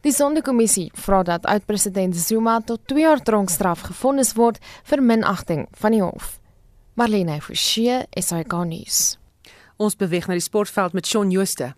[0.00, 5.90] Die Sonderkommissie vra dat oud-president Zuma tot 2 jaar tronkstraf gefonnis word vir minagting van
[5.90, 6.43] die hof.
[6.94, 9.16] Marlene Forsie, SAK nuus.
[9.82, 11.72] Ons beweeg na die sportveld met Shaun Jooste.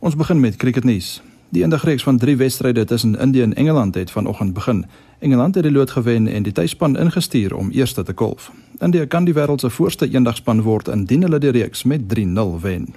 [0.00, 1.18] Ons begin met cricketnuus.
[1.52, 4.86] Die eendagreeks van 3 wedstryde tussen Indië en Engeland het vanoggend begin.
[5.18, 8.48] Engeland het die lood gewen en die tuisspan ingestuur om eerste te kolf.
[8.80, 12.88] India kan die wêreld se voorste eendagspan word indien hulle die reeks met 3-0 wen.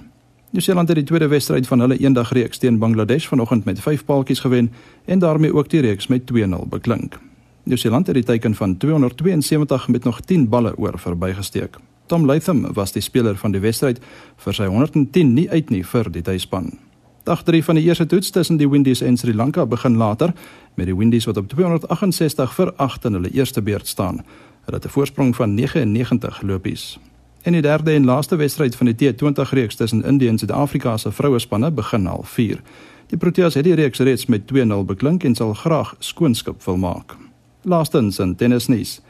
[0.50, 4.72] Nieu-Seeland het die tweede wedstryd van hulle eendagreeks teen Bangladesh vanoggend met 5 paaltjies gewen
[5.04, 7.20] en daarmee ook die reeks met 2-0 beklink.
[7.66, 11.76] Nieu-Seeland het die teiken van 272 met nog 10 balle oor verbygesteek.
[12.06, 13.98] Tom Latham was die speler van die wedstryd
[14.38, 16.70] vir sy 110 nie uit nie vir die tuisspan.
[17.26, 20.30] Dag 3 van die eerste toets tussen die Windies en Sri Lanka begin later
[20.74, 24.22] met die Windies wat op 268 vir 8 in hulle eerste beurt staan.
[24.64, 26.98] Hulle het 'n voorsprong van 99 lopies.
[27.42, 31.12] En die derde en laaste wedstryd van die T20 reeks tussen Indië en Suid-Afrika se
[31.12, 32.60] vrouespanne begin al 4.
[33.06, 37.25] Die Proteas het die reeks reeds met 2-0 beklink en sal graag skoonskip wil maak.
[37.66, 39.00] Laastens in tennisnuus.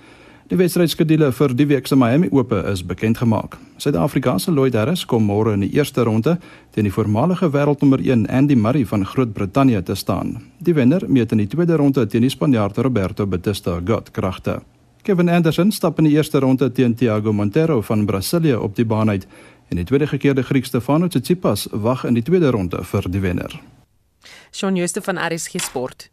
[0.49, 3.59] Die wedstrydskedule vir die week se Miami Ope is bekend gemaak.
[3.83, 6.37] Suid-Afrika se Lloyd Harris kom môre in die eerste ronde
[6.73, 10.37] teen die voormalige wêreldnommer 1 Andy Murray van Groot-Brittanje te staan.
[10.59, 14.61] Die wenner meet in die tweede ronde teen die Spanjaard Roberto Bautista Agut kragte.
[15.03, 19.11] Kevin Anderson stap in die eerste ronde teen Thiago Monteiro van Brasilië op die baan
[19.11, 19.27] uit
[19.69, 23.61] en die tweede gekeerde Griek Stefanos Tsitsipas wag in die tweede ronde vir die wenner.
[24.53, 26.11] Shaun Jooste van RSG Sport.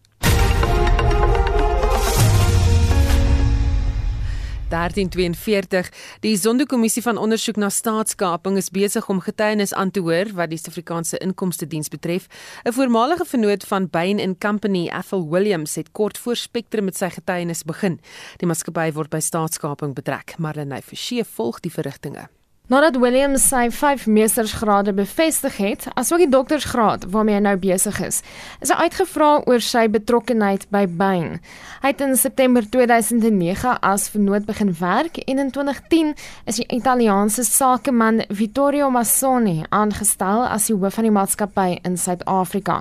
[4.74, 10.50] 1342 die Sonderkommissie van ondersoek na staatskaping is besig om getuienis aan te hoor wat
[10.50, 12.28] die Suid-Afrikaanse Inkomste Diens betref.
[12.66, 17.10] 'n Voormalige vennoot van Bain & Company, Ethel Williams, het kort voor Spectrum met sy
[17.10, 18.00] getuienis begin.
[18.38, 20.38] Die maatskappy word by staatskaping betrek.
[20.38, 22.30] Marlene Forsie volg die verrigtinge.
[22.72, 28.22] Nadat Williams sy 5 meestersgrade bevestig het, asook die doktorsgraad waarmee hy nou besig is,
[28.64, 31.42] is hy uitgevra oor sy betrokkeheid by Bain.
[31.84, 36.14] Hy het in September 2009 as vernoot begin werk en in 2010
[36.48, 42.80] is die Italiaanse sakeman Vittorio Massoni aangestel as die hoof van die maatskappy in Suid-Afrika.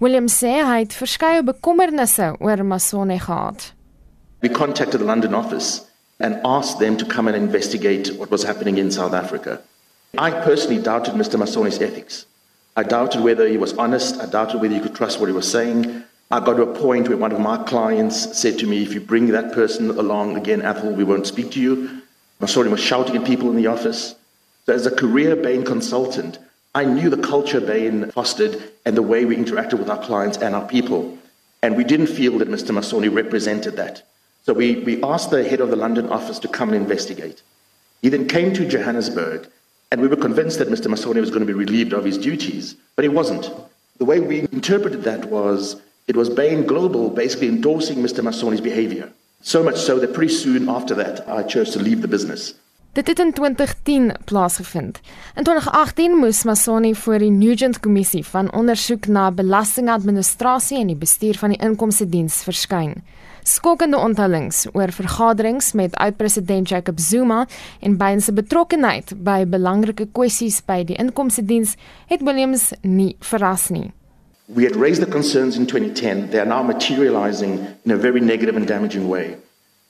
[0.00, 3.74] Williams sê hy het verskeie bekommernisse oor Massoni gehad.
[4.40, 5.89] We contacted the London office
[6.20, 9.62] and asked them to come and investigate what was happening in South Africa.
[10.18, 11.38] I personally doubted Mr.
[11.38, 12.26] Masoni's ethics.
[12.76, 14.20] I doubted whether he was honest.
[14.20, 16.04] I doubted whether you could trust what he was saying.
[16.30, 19.00] I got to a point where one of my clients said to me, if you
[19.00, 22.02] bring that person along again, Apple, we won't speak to you.
[22.38, 24.14] Massoni was shouting at people in the office.
[24.66, 26.38] So as a career Bain consultant,
[26.74, 30.54] I knew the culture Bain fostered and the way we interacted with our clients and
[30.54, 31.18] our people.
[31.62, 32.70] And we didn't feel that Mr.
[32.70, 34.02] Masoni represented that.
[34.42, 37.42] So we, we asked the head of the London office to come and investigate.
[38.02, 39.48] He then came to Johannesburg,
[39.90, 40.88] and we were convinced that Mr.
[40.88, 43.50] Massoni was going to be relieved of his duties, but he wasn't.
[43.98, 45.76] The way we interpreted that was
[46.06, 48.22] it was Bain Global basically endorsing Mr.
[48.24, 49.12] Massoni's behavior.
[49.42, 52.54] So much so that pretty soon after that, I chose to leave the business.
[52.92, 55.00] Dit het in 2010 plaasgevind.
[55.36, 61.38] In 2018 moes Masoni voor die Nugent Kommissie van ondersoek na belastingadministrasie en die bestuur
[61.38, 63.04] van die inkomste diens verskyn.
[63.42, 67.46] Skokkende onthullings oor vergaderings met oud-president Jacob Zuma
[67.80, 71.76] en Bain se betrokkeheid by belangrike kwessies by die inkomste diens
[72.12, 73.90] het Williams nie verras nie.
[74.54, 76.30] We had raised the concerns in 2010.
[76.30, 79.36] They are now materializing in a very negative and damaging way.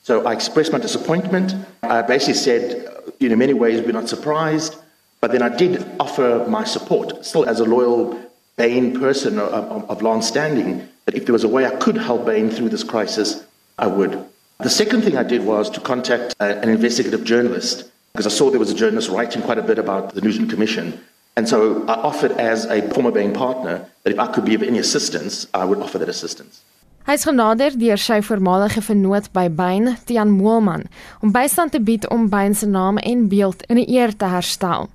[0.03, 1.55] So I expressed my disappointment.
[1.83, 2.87] I basically said,
[3.21, 4.77] in many ways, we're not surprised.
[5.21, 8.19] But then I did offer my support, still as a loyal
[8.57, 12.27] Bain person of, of long standing, that if there was a way I could help
[12.27, 13.45] Bain through this crisis,
[13.79, 14.13] I would.
[14.61, 18.51] The second thing I did was to contact a, an investigative journalist, because I saw
[18.51, 21.01] there was a journalist writing quite a bit about the Newton Commission.
[21.37, 24.63] And so I offered as a former Bain partner that if I could be of
[24.63, 26.63] any assistance, I would offer that assistance.
[27.09, 30.85] Hy is genader deur sy voormalige vennoot by Bain, Tian Moelman,
[31.25, 34.87] om bystand te bied om Bain se naam en beeld in die eer te herstel.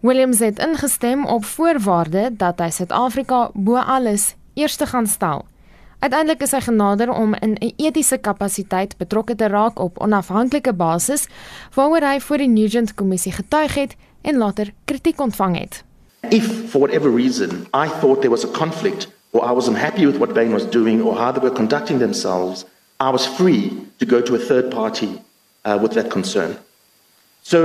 [0.00, 5.44] Williams het ingestem op voorwaarde dat hy Suid-Afrika bo alles eerste gaan stel.
[5.98, 11.26] Uiteindelik is hy genader om in 'n etiese kapasiteit betrokke te raak op onafhanklike basis,
[11.74, 15.82] waaroor hy voor die Nugent kommissie getuig het en later kritiek ontvang het.
[16.30, 20.18] If for whatever reason I thought there was a conflict or I was unhappy with
[20.18, 22.64] what Bain was doing or how they were conducting themselves,
[23.00, 25.20] I was free to go to a third party
[25.64, 26.56] uh, with that concern.
[27.42, 27.58] So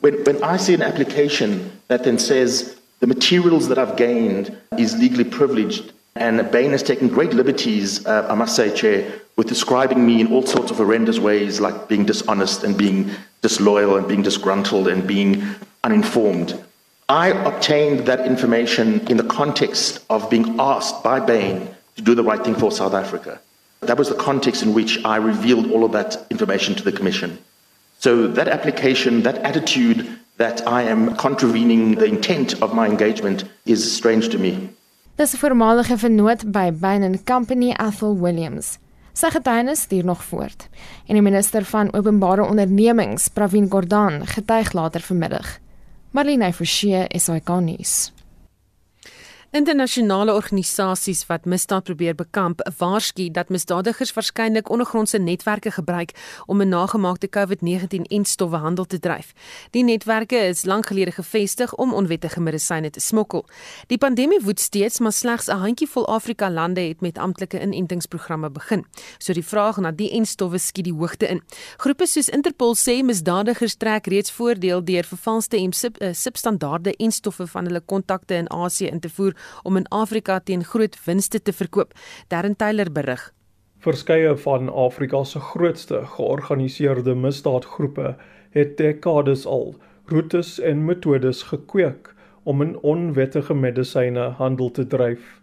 [0.00, 4.98] when, when I see an application that then says the materials that I've gained is
[4.98, 10.04] legally privileged, and Bain has taken great liberties, uh, I must say, Chair, with describing
[10.04, 14.22] me in all sorts of horrendous ways, like being dishonest and being disloyal and being
[14.22, 15.42] disgruntled and being
[15.84, 16.60] uninformed.
[17.08, 22.24] I obtained that information in the context of being asked by Bain to do the
[22.24, 23.40] right thing for South Africa.
[23.80, 27.38] That was the context in which I revealed all of that information to the Commission.
[28.00, 33.96] So that application, that attitude that I am contravening the intent of my engagement is
[33.96, 34.70] strange to me.
[35.18, 38.78] Dis 'n voormalige vennoot by Bain Company Ethel Williams.
[39.12, 40.68] Sy getuienis stuur nog voort
[41.06, 45.58] en die minister van openbare ondernemings, Pravin Gordhan, getuig later vanmiddag.
[46.10, 48.12] Marlene Forsie, SAK nuus.
[49.50, 56.10] Internasionale organisasies wat misdaad probeer bekamp, waarsku dat misdadigers waarskynlik ondergrondse netwerke gebruik
[56.46, 59.32] om 'n nagemaakte COVID-19-enstowwe handel te dryf.
[59.70, 63.46] Die netwerke is lank gelede gevestig om onwettige medisyne te smokkel.
[63.86, 68.84] Die pandemie woed steeds, maar slegs 'n handjievol Afrika lande het met amptelike inentingsprogramme begin.
[69.18, 71.42] So die vraag na die enstowwe skiet die hoogte in.
[71.76, 77.64] Groepe soos Interpol sê misdadigers trek reeds voordeel deur vervalste en eh, substandaarde enstowwe van
[77.64, 81.92] hulle kontakte in Asië in te voer om in Afrika teen groot winste te verkoop.
[82.28, 83.32] Darren Taylor berig.
[83.78, 88.16] Verskeie van Afrika se grootste georganiseerde misdaadgroepe
[88.50, 89.74] het dekades al
[90.06, 95.40] roetes en metodes gekweek om 'n onwettige medisyne handel te dryf.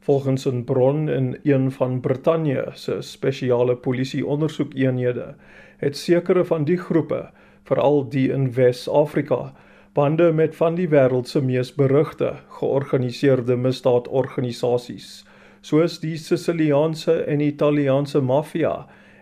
[0.00, 5.34] Volgens 'n bron in een van Brittanje se spesiale polisie ondersoekeenhede
[5.76, 7.30] het sekere van die groepe,
[7.62, 9.52] veral die in Wes-Afrika,
[9.96, 15.24] bande met van die wêreld se mees berugte georganiseerde misdaadorganisasies
[15.64, 18.74] soos die Siciliaanse en Italiaanse maffia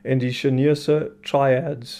[0.02, 1.92] en die Chinese triads.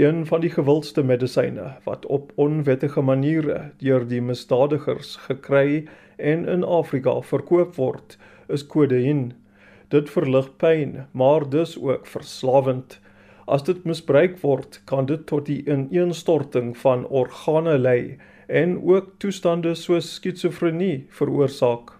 [0.00, 5.84] Een van die gewildste medisyne wat op onwettige maniere deur die misdadigers gekry
[6.16, 8.16] en in Afrika verkoop word,
[8.48, 9.34] is kodeïn.
[9.92, 12.96] Dit verlig pyn, maar dis ook verslawend.
[13.50, 19.72] As dit misbruik word, kan dit tot die ineenstorting van organe lei en ook toestande
[19.74, 21.90] soos skizofrenie veroorsaak.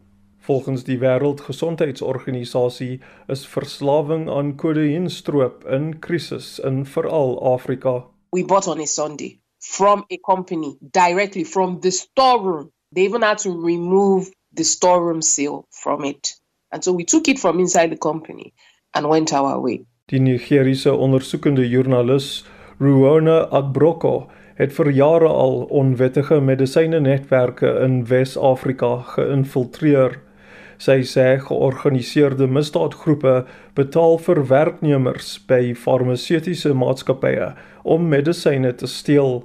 [0.46, 3.00] Volgens die Wêreldgesondheidsorganisasie
[3.34, 8.06] is verslawing aan kodeïnstroop in krisis in veral Afrika.
[8.30, 12.70] We bought on a Sunday from a company directly from the storeroom.
[12.94, 16.38] They even had to remove the storeroom seal from it.
[16.70, 18.54] And so we took it from inside the company
[18.94, 19.89] and went our way.
[20.10, 22.44] Die Nigeriese ondersoekende joernalis
[22.80, 24.24] Ruona Agbroko
[24.58, 30.18] het vir jare al onwettige medisyne netwerke in Wes-Afrika geïnfiltreer.
[30.82, 33.36] Sy sê georganiseerde misdaadgroepe
[33.78, 37.52] betaal vir werknemers by farmaseutiese maatskappye
[37.86, 39.44] om medisyne te steel.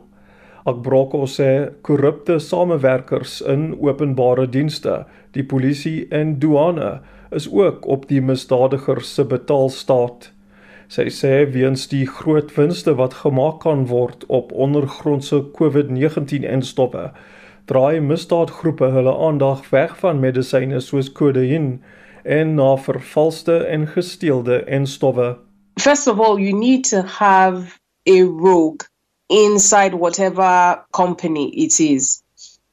[0.65, 1.51] Agbroko sê
[1.85, 5.03] korrupte samewerkers in openbare dienste,
[5.37, 6.95] die polisie en douane
[7.29, 10.31] is ook op die misdadigers se betaalstaat.
[10.87, 17.07] Sy sê weens die groot winste wat gemaak kan word op ondergrondse COVID-19 enstowwe,
[17.65, 21.79] draai misdaadgroepe hulle aandag weg van medisyne soos kodeïn
[22.37, 25.35] en na vervalste en gesteelde enstowwe.
[25.79, 28.85] First of all, you need to have a rogue
[29.29, 32.21] inside whatever company it is.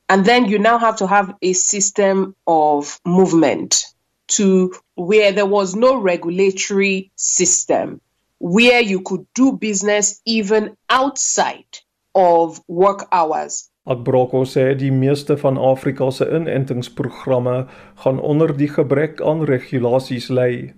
[0.09, 3.92] And then you now have to have a system of movement
[4.37, 8.01] to where there was no regulatory system
[8.39, 11.79] where you could do business even outside
[12.15, 13.71] of work hours.
[13.87, 17.67] Agbroko sê die meeste van Afrika se inentingsprogramme
[18.05, 20.75] gaan onder die gebrek aan regulasies lê.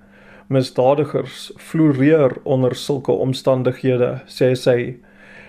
[0.49, 4.97] Misdadigers floreer onder sulke omstandighede, sê sy.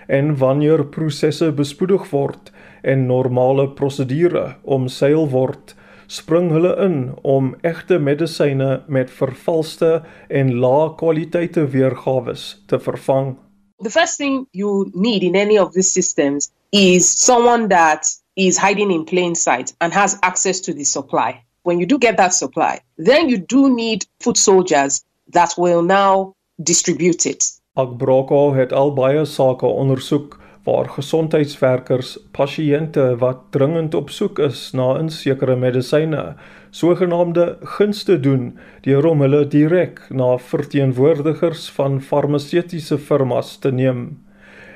[0.08, 2.52] En wanneer prosesse bespoedig word
[2.82, 5.74] en normale prosedure omseil word,
[6.06, 12.34] spring hulle in om egte medisyne met vervalste en lae kwaliteite weergawe
[12.66, 13.34] te vervang.
[13.82, 18.90] The first thing you need in any of these systems is someone that is hiding
[18.90, 21.42] in plain sight and has access to the supply.
[21.62, 26.34] When you do get that supply, then you do need foot soldiers that will now
[26.62, 27.60] distribute it.
[27.74, 34.98] Agbroko het al baie sake ondersoek waar gesondheidswerkers pasiënte wat dringend op soek is na
[34.98, 36.34] 'n sekere medisyne
[36.70, 37.44] sogenaamde
[37.76, 44.18] gunste doen deur om hulle direk na verteenwoordigers van farmaseutiese firmas te neem.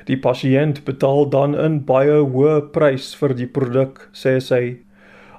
[0.05, 4.77] Die pasiënt betaal dan 'n baie hoë prys vir die produk, sê sy.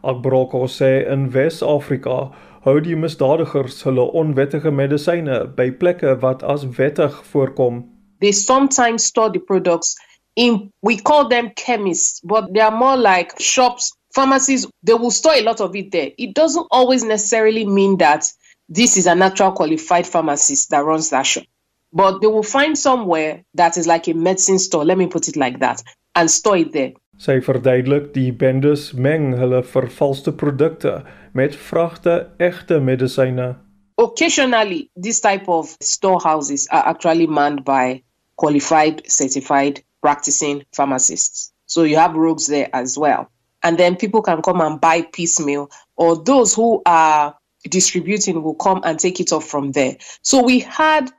[0.03, 2.31] Agbroko sê in Wes-Afrika
[2.65, 7.85] hou die misdadigers hulle onwettige medisyne by plekke wat as wettig voorkom.
[8.21, 9.97] They sometimes store the products
[10.37, 14.67] in we call them chemists, but they are more like shops, pharmacies.
[14.83, 16.11] They will store a lot of it there.
[16.19, 18.27] It doesn't always necessarily mean that
[18.69, 21.45] this is a natural qualified pharmacist that runs that shop.
[21.93, 25.37] But they will find somewhere that is like a medicine store, let me put it
[25.37, 25.83] like that,
[26.15, 26.93] and store it there.
[27.23, 31.05] Sy verduidelik die bendes meng hulle vervalste produkte
[31.39, 33.53] met vragte egte medisyne.
[34.01, 38.03] Occasionally, this type of storehouses are actually manned by
[38.37, 41.53] qualified, certified practicing pharmacists.
[41.67, 43.31] So you have rogues there as well.
[43.63, 47.37] And then people can come and buy piecemeal, or those who are
[47.71, 49.97] distributing will come and take it off from there.
[50.23, 51.13] So we had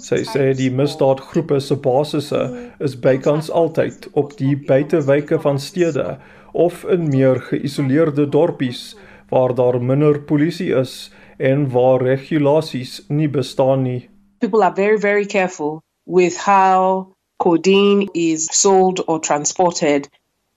[0.00, 2.38] Sy sê die misdaadgroepe se basisse
[2.80, 6.06] is bykans altyd op die buitewyke van stede
[6.56, 8.94] of in meer geïsoleerde dorpies
[9.28, 10.94] waar daar minder polisie is
[11.36, 14.08] en waar regulasies nie bestaan nie.
[14.40, 17.12] People are very very careful with how
[17.42, 20.08] codeine is sold or transported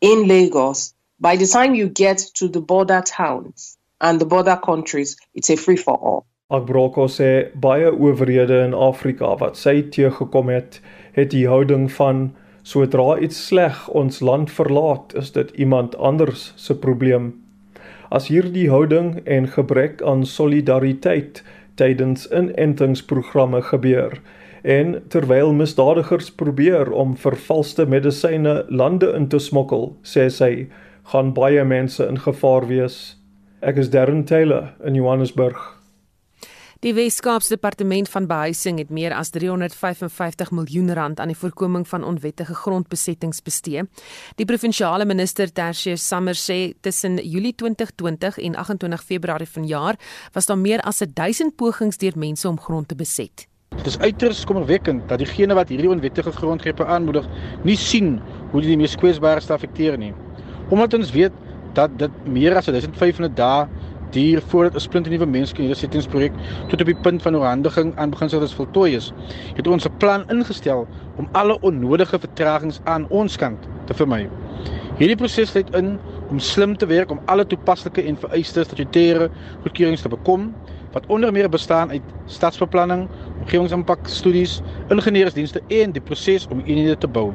[0.02, 0.94] in Lagos.
[1.20, 5.56] By the time you get to the border towns and the border countries, it's a
[5.56, 6.26] free for all.
[6.52, 10.78] Agbroko sê baie owerhede in Afrika wat sy teëgekom het,
[11.18, 12.28] het die houding van
[12.62, 17.32] sodra iets sleg ons land verlaat, is dit iemand anders se probleem.
[18.14, 21.42] As hierdie houding en gebrek aan solidariteit
[21.82, 24.20] tydens inentingsprogramme gebeur
[24.66, 30.66] en terwyl misdadigers probeer om vervalste medisyne lande in te smokkel, sê sy,
[31.14, 33.16] gaan baie mense in gevaar wees.
[33.62, 35.62] Ek is Darren Taylor in Johannesburg.
[36.82, 42.04] Die Wes-Kaapse Departement van Behuising het meer as 355 miljoen rand aan die voorkoming van
[42.04, 43.86] onwettige grondbesettings bestee.
[44.36, 49.98] Die provinsiale minister Tertius Summer sê tussen Julie 2020 en 28 Februarie vanjaar
[50.34, 53.48] was daar meer as 1000 pogings deur mense om grond te beset.
[53.76, 57.26] Dit is uiters kommerwekkend dat diegene wat hierdie onwettige grondgrepe aanmoedig,
[57.64, 58.20] nie sien
[58.52, 60.14] hoe dit die mees kwesbaarste affekteer nie.
[60.70, 61.32] Omdat ons weet
[61.74, 63.68] dat dit meer as 1500 dae
[64.16, 66.32] duur voordat 'n splinternuwe menskenedersettingsprojek
[66.68, 69.14] tot op die punt van oorhandiging aan beginsels voltooi is,
[69.56, 74.30] het ons 'n plan ingestel om alle onnodige vertragings aan ons kant te vermy.
[74.98, 76.00] Hierdie proses lei in
[76.30, 79.30] om slim te werk om alle toepaslike en vereiste statutêre
[79.62, 80.54] goedkeurings te bekom
[80.92, 83.08] wat onder meer bestaan uit stadsbeplanning,
[83.46, 87.32] omgewingsimpakstudies, ingenieursdienste en die proses om eenhede te bou.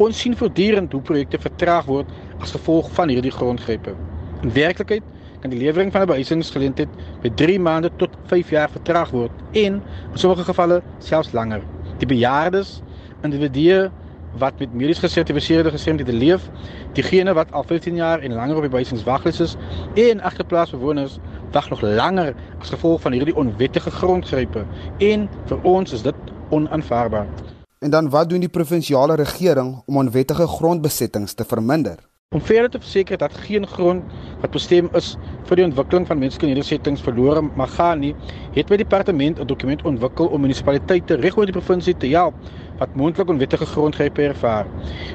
[0.00, 3.92] Ons sien voortdurend hoe projekte vertraag word as gevolg van hierdie grondgrepe.
[4.42, 5.04] In werklikheid
[5.42, 6.88] kan die lewering van 'n behuisingsgeleentheid
[7.22, 9.82] by 3 maande tot 5 jaar vertraag word en
[10.12, 11.60] in sommige gevalle selfs langer.
[11.98, 12.80] Die bejaardes,
[13.22, 13.90] individue
[14.38, 16.48] wat met medies gesertifiseerde gestremdhede leef,
[16.92, 19.56] diegene wat al 15 jaar en langer op die behuisingswaglys is
[19.94, 21.18] en agterplaatsbewoners
[21.52, 24.64] wag nog langer as gevolg van hierdie onwettige grondgrepe
[24.98, 27.26] en vir ons is dit onaanvaarbaar.
[27.82, 31.98] En dan wat doen die provinsiale regering om onwettige grondbesettings te verminder?
[32.32, 34.02] Om verder te verseker dat geen grond
[34.40, 35.16] wat bestem is
[35.48, 38.14] vir die ontwikkeling van menslike nedersettings verlore mag gaan nie,
[38.54, 42.34] het my departement 'n dokument ontwikkel om munisipaliteite reg oor die provinsie te help
[42.78, 44.66] wat moontlik onwettige grondgrepe ervaar.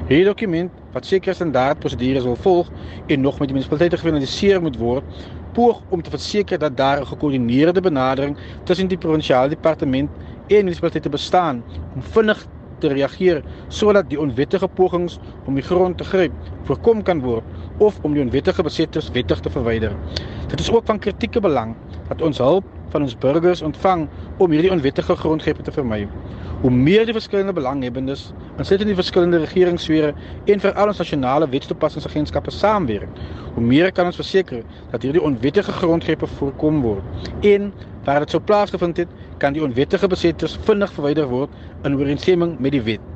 [0.06, 2.70] Hierdie dokument wat sekere standaard prosedures wil volg
[3.06, 5.04] en nog met die munisipaliteite gefinaliseer moet word,
[5.52, 10.10] poog om te verseker dat daar 'n gekoördineerde benadering tussen die provinsiale departement
[10.46, 12.46] en munisipaliteite bestaan om vinnig
[12.78, 16.32] te reageer sodat die onwettige pogings om die grond te gryp
[16.62, 17.44] voorkom kan word
[17.78, 19.92] of om die onwettige besetters wettig te verwyder.
[20.48, 21.76] Dit is ook van kritieke belang
[22.08, 26.08] dat ons hulp van ons burgers ontvang om hierdie onwettige grondgrepe te vermy.
[26.58, 30.08] Hoe meer die verskillende belanghebbendes, insluitend die verskillende regeringssfere
[30.50, 33.20] en veral ons nasionale wetstoepassingsagentskappe saamwerk,
[33.54, 37.68] hoe meer kan ons verseker dat hierdie onwettige grondgrepe voorkom word en
[38.08, 41.54] waar dit sou plaasgevind het, kan die onwettige besetters vinnig verwyder word
[41.86, 43.06] in ooreenstemming met die wet.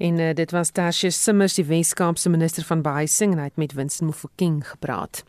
[0.00, 3.76] En uh, dit was Tasha Simmers, die Weskaapse minister van behuising en hy het met
[3.76, 5.24] Winston Mofokeng gepraat.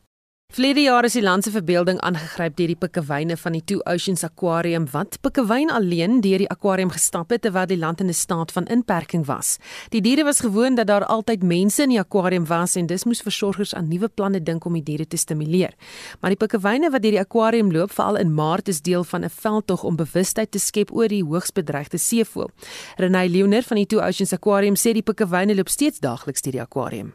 [0.54, 4.22] Vlede jaar is die land se verbeelding aangegryp deur die pikkewyne van die Two Oceans
[4.28, 8.52] Aquarium wat pikkewyn alleen deur die akwarium gestap het terwyl die land in 'n staat
[8.52, 9.58] van inperking was.
[9.90, 13.22] Die diere was gewoond dat daar altyd mense in die akwarium was en dis moes
[13.22, 15.74] versorgers aan nuwe planne dink om die diere te stimuleer.
[16.22, 19.30] Maar die pikkewyne wat deur die akwarium loop, veral in Maart, is deel van 'n
[19.30, 22.52] veldtog om bewustheid te skep oor die hoogs bedreigde seevoël.
[22.98, 26.62] Renay Leoner van die Two Oceans Aquarium sê die pikkewyne loop steeds daagliks deur die
[26.62, 27.14] akwarium.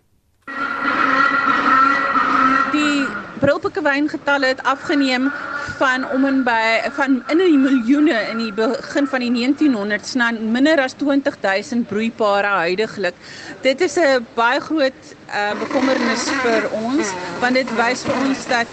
[3.39, 5.31] Brilpikkewyn getalle het afgeneem
[5.79, 10.31] van om en by van in die miljoene in die begin van die 1900s na
[10.33, 13.15] minder as 20000 broeipare huidigelik.
[13.63, 18.67] Dit is 'n baie groot uh, bekommernis vir ons want dit wys vir ons dat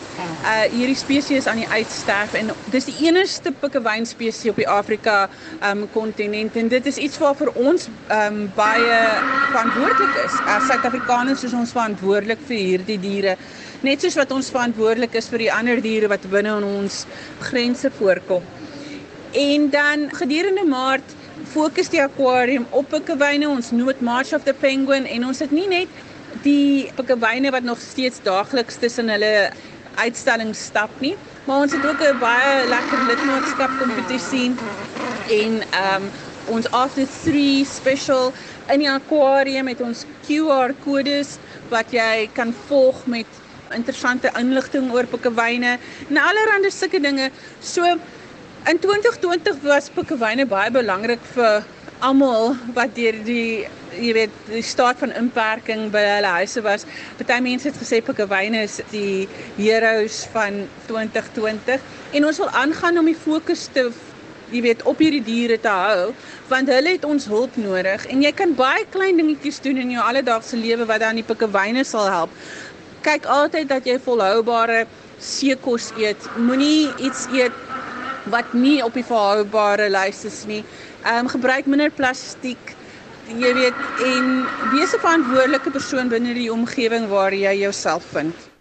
[0.44, 5.30] uh, hierdie spesies aan die uitsterf en dis die enigste pikkewyn spesies op die Afrika
[5.62, 9.00] um, kontinent en dit is iets waar vir ons um, baie
[9.52, 10.40] verantwoordelik is.
[10.46, 13.38] As Suid-Afrikaners is ons verantwoordelik vir hierdie diere
[13.82, 17.06] net soos wat ons verantwoordelik is vir die ander diere wat binne in ons
[17.40, 18.44] grense voorkom.
[19.36, 21.16] En dan gedurende Maart
[21.52, 25.68] fokus die akwarium op pikkewyne, ons noot March of the Penguin en ons het nie
[25.68, 25.88] net
[26.44, 29.50] die pikkewyne wat nog steeds daagliks tussen hulle
[29.96, 31.16] uitstallings stap nie,
[31.46, 34.52] maar ons het ook 'n baie lekker lidmaatskap kompetisie
[35.30, 36.10] en ehm um,
[36.48, 38.34] ons after 3 special
[38.70, 41.38] in die akwarium met ons QR kodes
[41.70, 43.26] wat jy kan volg met
[43.74, 45.78] interessante inligting oor pikkewyne
[46.10, 47.32] en allerlei sulke dinge.
[47.62, 47.84] So
[48.68, 51.66] in 2020 was pikkewyne baie belangrik vir
[52.00, 56.84] almal wat deur die jy weet die staat van inperking by hulle huise was.
[57.20, 61.80] Party mense het gesê pikkewyne is die heroes van 2020
[62.14, 63.90] en ons wil aangaan om die fokus te
[64.52, 66.12] jy weet op hierdie diere te hou
[66.52, 70.04] want hulle het ons hulp nodig en jy kan baie klein dingetjies doen in jou
[70.04, 72.34] alledaagse lewe wat dan die pikkewyne sal help.
[73.06, 74.86] Kyk altyd dat jy volhoubare
[75.22, 76.24] seekos eet.
[76.42, 77.54] Moenie iets eet
[78.34, 80.64] wat nie op die volhoubare lys is nie.
[81.04, 82.74] Ehm um, gebruik minder plastiek.
[83.30, 83.78] Jy weet
[84.10, 84.34] en
[84.74, 88.55] wees 'n verantwoordelike persoon binne die omgewing waar jy jouself vind.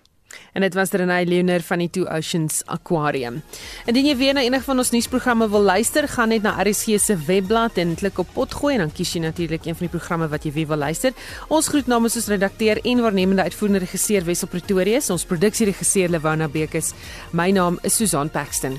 [0.52, 3.42] En dit was Renay Leoner van die Two Oceans Aquarium.
[3.86, 7.16] Indien jy weer na enige van ons nuusprogramme wil luister, gaan net na RSG se
[7.26, 10.44] webblad en klik op potgooi en dan kies jy natuurlik een van die programme wat
[10.46, 11.12] jy weer wil luister.
[11.48, 16.94] Ons groet namens ons redakteur en waarnemende uitvoerende regisseur Wessel Pretorius, ons produksieregisseur Lewona Bekes.
[17.32, 18.78] My naam is Susan Paxton.